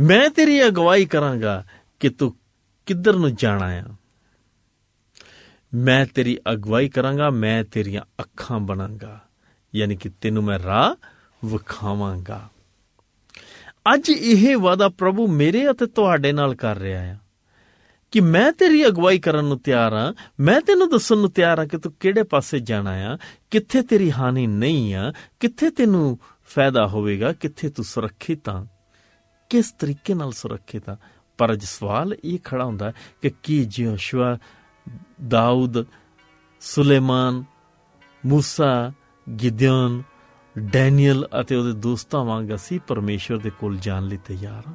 ਮੈਂ 0.00 0.31
ਤੇਰੀ 0.31 0.66
ਅਗਵਾਈ 0.66 1.05
ਕਰਾਂਗਾ 1.05 1.64
ਕਿ 2.00 2.09
ਤੂੰ 2.09 2.37
ਕਿੱਧਰ 2.87 3.16
ਨੂੰ 3.16 3.35
ਜਾਣਾ 3.35 3.66
ਆ। 3.66 3.94
ਮੈਂ 5.74 6.07
ਤੇਰੀ 6.07 6.38
ਅਗਵਾਈ 6.52 6.88
ਕਰਾਂਗਾ, 6.88 7.31
ਮੈਂ 7.31 7.64
ਤੇਰੀਆਂ 7.64 8.02
ਅੱਖਾਂ 8.20 8.61
ਬਣਾਂਗਾ। 8.61 9.26
ਯਾਨੀ 9.77 9.97
ਕਿ 9.97 10.11
ਤੈਨੂੰ 10.21 10.45
ਮੈਂ 10.45 10.59
ਰਾਹ 10.59 10.95
ਵਿਖਾਵਾਂਗਾ। 11.47 12.49
ਅੱਜ 13.95 14.11
ਇਹ 14.11 14.57
ਵਾਦਾ 14.57 14.89
ਪ੍ਰਭੂ 14.89 15.27
ਮੇਰੇ 15.27 15.71
ਅਤੇ 15.71 15.87
ਤੁਹਾਡੇ 15.87 16.33
ਨਾਲ 16.33 16.55
ਕਰ 16.55 16.79
ਰਿਹਾ 16.79 17.03
ਹੈ 17.03 17.21
ਕਿ 18.11 18.21
ਮੈਂ 18.21 18.53
ਤੇਰੀ 18.53 18.87
ਅਗਵਾਈ 18.87 19.19
ਕਰਨ 19.19 19.45
ਨੂੰ 19.45 19.59
ਤਿਆਰ 19.59 19.95
ਹਾਂ 19.95 20.12
ਮੈਂ 20.41 20.61
ਤੈਨੂੰ 20.61 20.91
ਦੱਸਣ 20.91 21.17
ਨੂੰ 21.17 21.31
ਤਿਆਰ 21.31 21.59
ਹਾਂ 21.59 21.67
ਕਿ 21.67 21.79
ਤੂੰ 21.79 21.93
ਕਿਹੜੇ 22.01 22.23
ਪਾਸੇ 22.23 22.61
ਜਾਣਾ 22.61 22.91
ਆ, 22.91 23.19
ਕਿੱਥੇ 23.51 23.83
ਤੇਰੀ 23.83 24.12
ਹਾਨੀ 24.12 24.47
ਨਹੀਂ 24.47 24.95
ਆ, 24.95 25.12
ਕਿੱਥੇ 25.41 25.71
ਤੈਨੂੰ 25.71 26.19
ਫਾਇਦਾ 26.47 26.87
ਹੋਵੇਗਾ, 26.87 27.33
ਕਿੱਥੇ 27.33 27.69
ਤੂੰ 27.69 27.85
ਸੁਰੱਖਿਅਤ 27.85 28.49
ਆ। 28.49 28.67
ਕਿਸ 29.51 29.73
ਤਰੀਕੇ 29.73 30.15
ਨਾਲ 30.15 30.33
ਸੁਰੱਖਿਅਤ 30.33 30.89
ਆ? 30.89 30.97
ਪਰ 31.39 31.53
ਅੱਜ 31.53 31.65
ਸਵਾਲ 31.65 32.17
ਇਹ 32.25 32.39
ਖੜਾ 32.45 32.65
ਹੁੰਦਾ 32.65 32.93
ਕਿ 33.23 33.31
ਕੀ 33.43 33.69
ਯੋਸ਼ੂਆ, 33.79 34.39
ਦਾਊਦ, 35.29 35.87
ਸੁਲੇਮਾਨ, 36.61 37.45
ਮੂਸਾ 38.27 38.93
ਗਿਦਿਓਨ, 39.35 40.03
ਡੈਨੀਅਲ 40.59 41.29
ਅਤੇ 41.41 41.57
ਉਹਦੇ 41.57 41.73
ਦੋਸਤਾਂ 41.73 42.25
ਵਾਂਗ 42.25 42.55
ਅਸੀਂ 42.55 42.81
ਪਰਮੇਸ਼ਵਰ 42.87 43.39
ਦੇ 43.39 43.51
ਕੋਲ 43.51 43.77
ਜਾਣ 43.77 44.03
ਲਈ 44.03 44.17
ਤਿਆਰ 44.17 44.62
ਹਾਂ। 44.69 44.75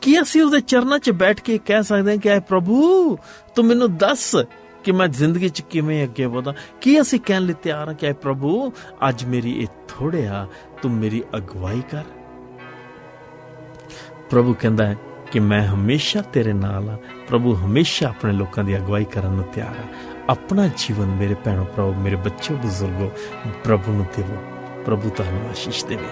ਕੀ 0.00 0.22
ਅਸੀਂ 0.22 0.42
ਉਹਦੇ 0.42 0.60
ਚਰਨਾਂ 0.60 0.98
'ਚ 0.98 1.10
ਬੈਠ 1.10 1.40
ਕੇ 1.40 1.58
ਕਹਿ 1.58 1.82
ਸਕਦੇ 1.82 2.10
ਹਾਂ 2.10 2.18
ਕਿ 2.18 2.28
ਐ 2.28 2.40
ਪ੍ਰਭੂ, 2.40 3.16
ਤੂੰ 3.56 3.64
ਮੈਨੂੰ 3.64 3.96
ਦੱਸ 3.96 4.36
ਕਿ 4.84 4.92
ਮੈਂ 4.92 5.08
ਜ਼ਿੰਦਗੀ 5.08 5.48
'ਚ 5.48 5.60
ਕਿਵੇਂ 5.60 6.04
ਅੱਗੇ 6.04 6.26
ਵਧਾਂ? 6.26 6.54
ਕੀ 6.80 7.00
ਅਸੀਂ 7.00 7.20
ਕਹਿਣ 7.20 7.42
ਲਈ 7.42 7.54
ਤਿਆਰ 7.62 7.88
ਹਾਂ 7.88 7.94
ਕਿ 7.94 8.06
ਐ 8.06 8.12
ਪ੍ਰਭੂ, 8.12 8.72
ਅੱਜ 9.08 9.24
ਮੇਰੀ 9.24 9.60
ਇਹ 9.62 9.66
ਥੋੜਿਆ 9.88 10.46
ਤੂੰ 10.82 10.90
ਮੇਰੀ 10.90 11.22
ਅਗਵਾਈ 11.36 11.82
ਕਰ। 11.90 12.04
ਪ੍ਰਭੂ 14.30 14.54
ਕਹਿੰਦਾ 14.54 14.86
ਹੈ 14.86 14.96
ਕਿ 15.32 15.40
ਮੈਂ 15.40 15.66
ਹਮੇਸ਼ਾ 15.66 16.22
ਤੇਰੇ 16.22 16.52
ਨਾਲ 16.52 16.90
ਆ 16.90 16.98
ਪ੍ਰਭੂ 17.28 17.54
ਹਮੇਸ਼ਾ 17.56 18.08
ਆਪਣੇ 18.08 18.32
ਲੋਕਾਂ 18.32 18.64
ਦੀ 18.64 18.78
ਅਗਵਾਈ 18.78 19.04
ਕਰਨ 19.04 19.30
ਨੂੰ 19.30 19.44
ਤਿਆਰ 19.44 19.74
ਆ 19.78 20.09
ਆਪਣਾ 20.28 20.66
ਜੀਵਨ 20.76 21.06
ਮੇਰੇ 21.06 21.34
ਭੈਣੋ 21.34 21.64
ਪ੍ਰਭੂ 21.64 21.94
ਮੇਰੇ 21.94 22.16
ਬੱਚੋ 22.16 22.54
ਬਜ਼ੁਰਗੋ, 22.54 23.10
ਪ੍ਰਭੂ 23.64 23.92
ਨੂੰ 23.92 24.06
ਦੇਵੋ, 24.16 24.36
ਪ੍ਰਭੂ 24.86 25.10
ਤੁਹਾਨੂੰ 25.10 25.48
ਆਸ਼ੀਸ਼ 25.50 25.84
ਦੇਵੇ। 25.86 26.08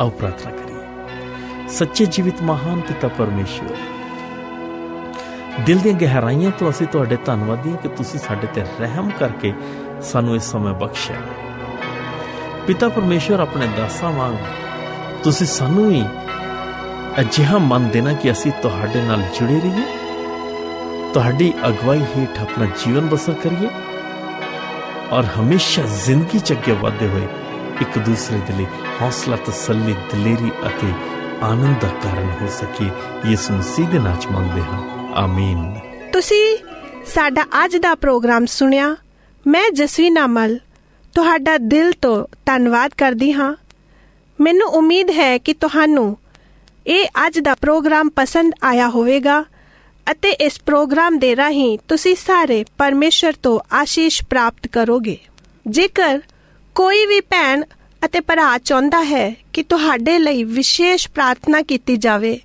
ਆਓ 0.00 0.10
ਪ੍ਰਾਰਥਨਾ 0.10 0.52
ਕਰੀਏ। 0.52 1.68
ਸੱਚੇ 1.68 2.06
ਜੀਵਿਤ 2.06 2.42
ਮਹਾਨ 2.42 2.80
ਪਿਤਾ 2.80 3.08
ਪਰਮੇਸ਼ਵਰ, 3.08 3.76
ਦਿਲ 5.66 5.78
ਦੀਆਂ 5.78 5.94
ਗਹਿਰਾਈਆਂ 5.94 6.50
ਤੋਂ 6.50 6.70
ਅਸੀਂ 6.70 6.86
ਤੁਹਾਡੇ 6.86 7.16
ਧੰਨਵਾਦੀ 7.24 7.70
ਹਾਂ 7.70 7.78
ਕਿ 7.78 7.88
ਤੁਸੀਂ 7.88 8.20
ਸਾਡੇ 8.20 8.46
ਤੇ 8.46 8.62
ਰਹਿਮ 8.80 9.10
ਕਰਕੇ 9.10 9.52
ਸਾਨੂੰ 10.02 10.36
ਇਸ 10.36 10.42
ਸਮੇਂ 10.42 10.74
ਬਖਸ਼ਿਆ। 10.74 11.16
ਪਿਤਾ 12.66 12.88
ਪਰਮੇਸ਼ਵਰ, 12.88 13.40
ਆਪਣੇ 13.40 13.66
ਦਾਸਾਂ 13.76 14.10
ਵਾਂਗ 14.12 14.34
ਤੁਸੀਂ 15.22 15.46
ਸਾਨੂੰ 15.46 15.88
ਵੀ 15.88 16.04
ਅਜਿਹਾ 17.20 17.58
ਮਨ 17.58 17.88
ਦੇਣਾ 17.88 18.12
ਕਿ 18.12 18.32
ਅਸੀਂ 18.32 18.52
ਤੁਹਾਡੇ 18.62 19.02
ਨਾਲ 19.02 19.22
ਜੁੜੇ 19.38 19.60
ਰਹੀਏ। 19.60 19.97
ਤੁਹਾਡੀ 21.18 21.52
ਅਗਵਾਈ 21.68 22.04
ਹੇਠ 22.16 22.40
ਆਪਣਾ 22.40 22.64
ਜੀਵਨ 22.64 23.00
ਬਸਰ 23.00 23.32
ਕਰੀਏ 23.32 23.68
ਔਰ 25.10 25.24
ਹਮੇਸ਼ਾ 25.24 25.82
ਜ਼ਿੰਦਗੀ 25.82 26.38
ਚ 26.38 26.52
ਅੱਗੇ 26.52 26.72
ਵਧਦੇ 26.72 27.08
ਹੋਏ 27.08 27.26
ਇੱਕ 27.80 27.98
ਦੂਸਰੇ 27.98 28.38
ਦੇ 28.38 28.52
ਲਈ 28.52 28.66
ਹੌਸਲਾ 29.02 29.36
ਤਸੱਲੀ, 29.36 29.92
ਦਲੇਰੀ 29.92 30.50
ਅਤੇ 30.66 30.92
ਆਨੰਦ 31.42 31.80
ਦਾ 31.80 31.88
ਕਾਰਨ 31.88 32.32
ਹੋ 32.42 32.46
ਸਕੇ 32.46 32.90
ਯਿਸੂ 33.30 33.54
ਮਸੀਹ 33.54 33.88
ਦੇ 33.88 33.98
ਨਾਮ 33.98 34.32
ਮੰਗਦੇ 34.32 34.62
ਹਾਂ। 34.62 35.08
ਆਮੀਨ। 35.14 35.74
ਤੁਸੀਂ 36.12 36.58
ਸਾਡਾ 37.06 37.44
ਅੱਜ 37.64 37.76
ਦਾ 37.76 37.94
ਪ੍ਰੋਗਰਾਮ 37.94 38.46
ਸੁਣਿਆ। 38.46 38.96
ਮੈਂ 39.46 39.70
ਜਸਵੀ 39.70 40.10
ਨਾਮਲ 40.10 40.58
ਤੁਹਾਡਾ 41.14 41.58
ਦਿਲ 41.58 41.92
ਤੋਂ 41.92 42.26
ਧੰਨਵਾਦ 42.46 42.90
ਕਰਦੀ 42.98 43.32
ਹਾਂ। 43.32 43.56
ਮੈਨੂੰ 44.40 44.68
ਉਮੀਦ 44.68 45.10
ਹੈ 45.10 45.38
ਕਿ 45.38 45.54
ਤੁਹਾਨੂੰ 45.54 46.18
ਇਹ 46.86 47.08
ਅੱਜ 47.26 47.38
ਦਾ 47.38 47.54
ਪ੍ਰੋਗਰਾਮ 47.54 48.08
ਪਸੰਦ 48.08 48.52
ਆਇਆ 48.62 48.88
ਹੋਵੇਗਾ। 48.88 49.44
ਅਤੇ 50.12 50.30
ਇਸ 50.30 50.60
ਪ੍ਰੋਗਰਾਮ 50.66 51.18
ਦੇ 51.18 51.36
ਰਾਹੀਂ 51.36 51.78
ਤੁਸੀਂ 51.88 52.16
ਸਾਰੇ 52.16 52.64
ਪਰਮੇਸ਼ਰ 52.78 53.32
ਤੋਂ 53.42 53.60
ਆਸ਼ੀਸ਼ 53.72 54.22
ਪ੍ਰਾਪਤ 54.22 54.66
ਕਰੋਗੇ। 54.66 55.18
ਜੇਕਰ 55.66 56.20
ਕੋਈ 56.74 57.06
ਵੀ 57.06 57.20
ਭੈਣ 57.20 57.64
ਅਤੇ 58.04 58.20
ਭਰਾ 58.20 58.58
ਚਾਹੁੰਦਾ 58.58 59.02
ਹੈ 59.02 59.36
ਕਿ 59.52 59.62
ਤੁਹਾਡੇ 59.62 60.18
ਲਈ 60.18 60.44
ਵਿਸ਼ੇਸ਼ 60.44 61.08
ਪ੍ਰਾਰਥਨਾ 61.08 61.62
ਕੀਤੀ 61.62 61.96
ਜਾਵੇ 61.96 62.40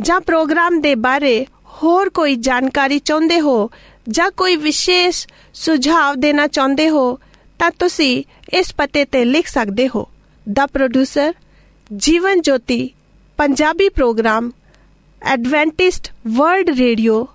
ਜਾਂ 0.00 0.20
ਪ੍ਰੋਗਰਾਮ 0.20 0.80
ਦੇ 0.80 0.94
ਬਾਰੇ 0.94 1.46
ਹੋਰ 1.82 2.08
ਕੋਈ 2.08 2.36
ਜਾਣਕਾਰੀ 2.36 2.98
ਚਾਹੁੰਦੇ 2.98 3.40
ਹੋ 3.40 3.70
ਜਾਂ 4.08 4.30
ਕੋਈ 4.30 4.56
ਵਿਸ਼ੇਸ਼ 4.56 5.26
ਸੁਝਾਅ 5.54 6.14
ਦੇਣਾ 6.14 6.46
ਚਾਹੁੰਦੇ 6.46 6.90
ਹੋ, 6.90 7.18
ਤਾਂ 7.58 7.70
ਤੁਸੀਂ 7.78 8.24
ਇਸ 8.52 8.74
ਪਤੇ 8.74 9.04
ਤੇ 9.04 9.24
ਲਿਖ 9.24 9.48
ਸਕਦੇ 9.48 9.88
ਹੋ। 9.88 10.08
ਦਾ 10.52 10.66
producer 10.66 11.34
Jeevan 11.96 12.40
Jyoti, 12.40 12.90
Punjabi 13.36 13.88
programme. 13.88 14.50
Adventist 15.24 16.12
World 16.28 16.70
Radio 16.78 17.26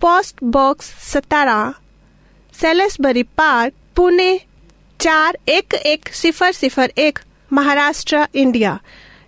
post 0.00 0.36
box 0.52 0.90
17 1.08 1.72
Salisbury 2.54 3.22
Park 3.36 3.72
Pune 3.96 4.38
411001 5.00 7.12
Maharashtra 7.50 8.26
India 8.34 8.78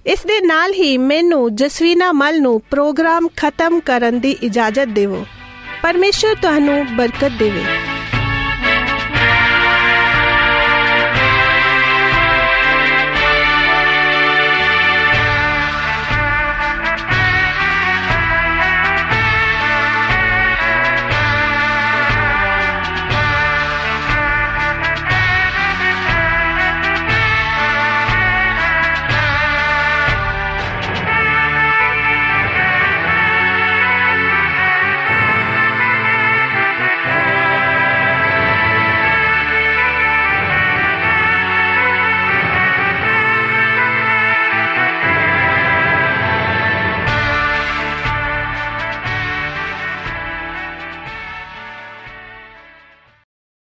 ਇਸ 0.06 0.26
ਦੇ 0.26 0.40
ਨਾਲ 0.40 0.72
ਹੀ 0.72 1.00
ਮੈਨੂੰ 1.00 1.56
ਜਸਵੀਨਾ 1.56 2.12
ਮਲ 2.12 2.40
ਨੂੰ 2.40 2.60
ਪ੍ਰੋਗਰਾਮ 2.70 3.28
ਖਤਮ 3.36 3.80
ਕਰਨ 3.80 4.20
ਦੀ 4.20 4.36
ਇਜਾਜ਼ਤ 4.42 4.88
ਦਿਵੋ 4.94 5.24
ਪਰਮੇਸ਼ਰ 5.82 6.34
ਤੁਹਾਨੂੰ 6.34 6.96
ਬਰਕਤ 6.96 7.32
ਦੇਵੇ 7.38 7.64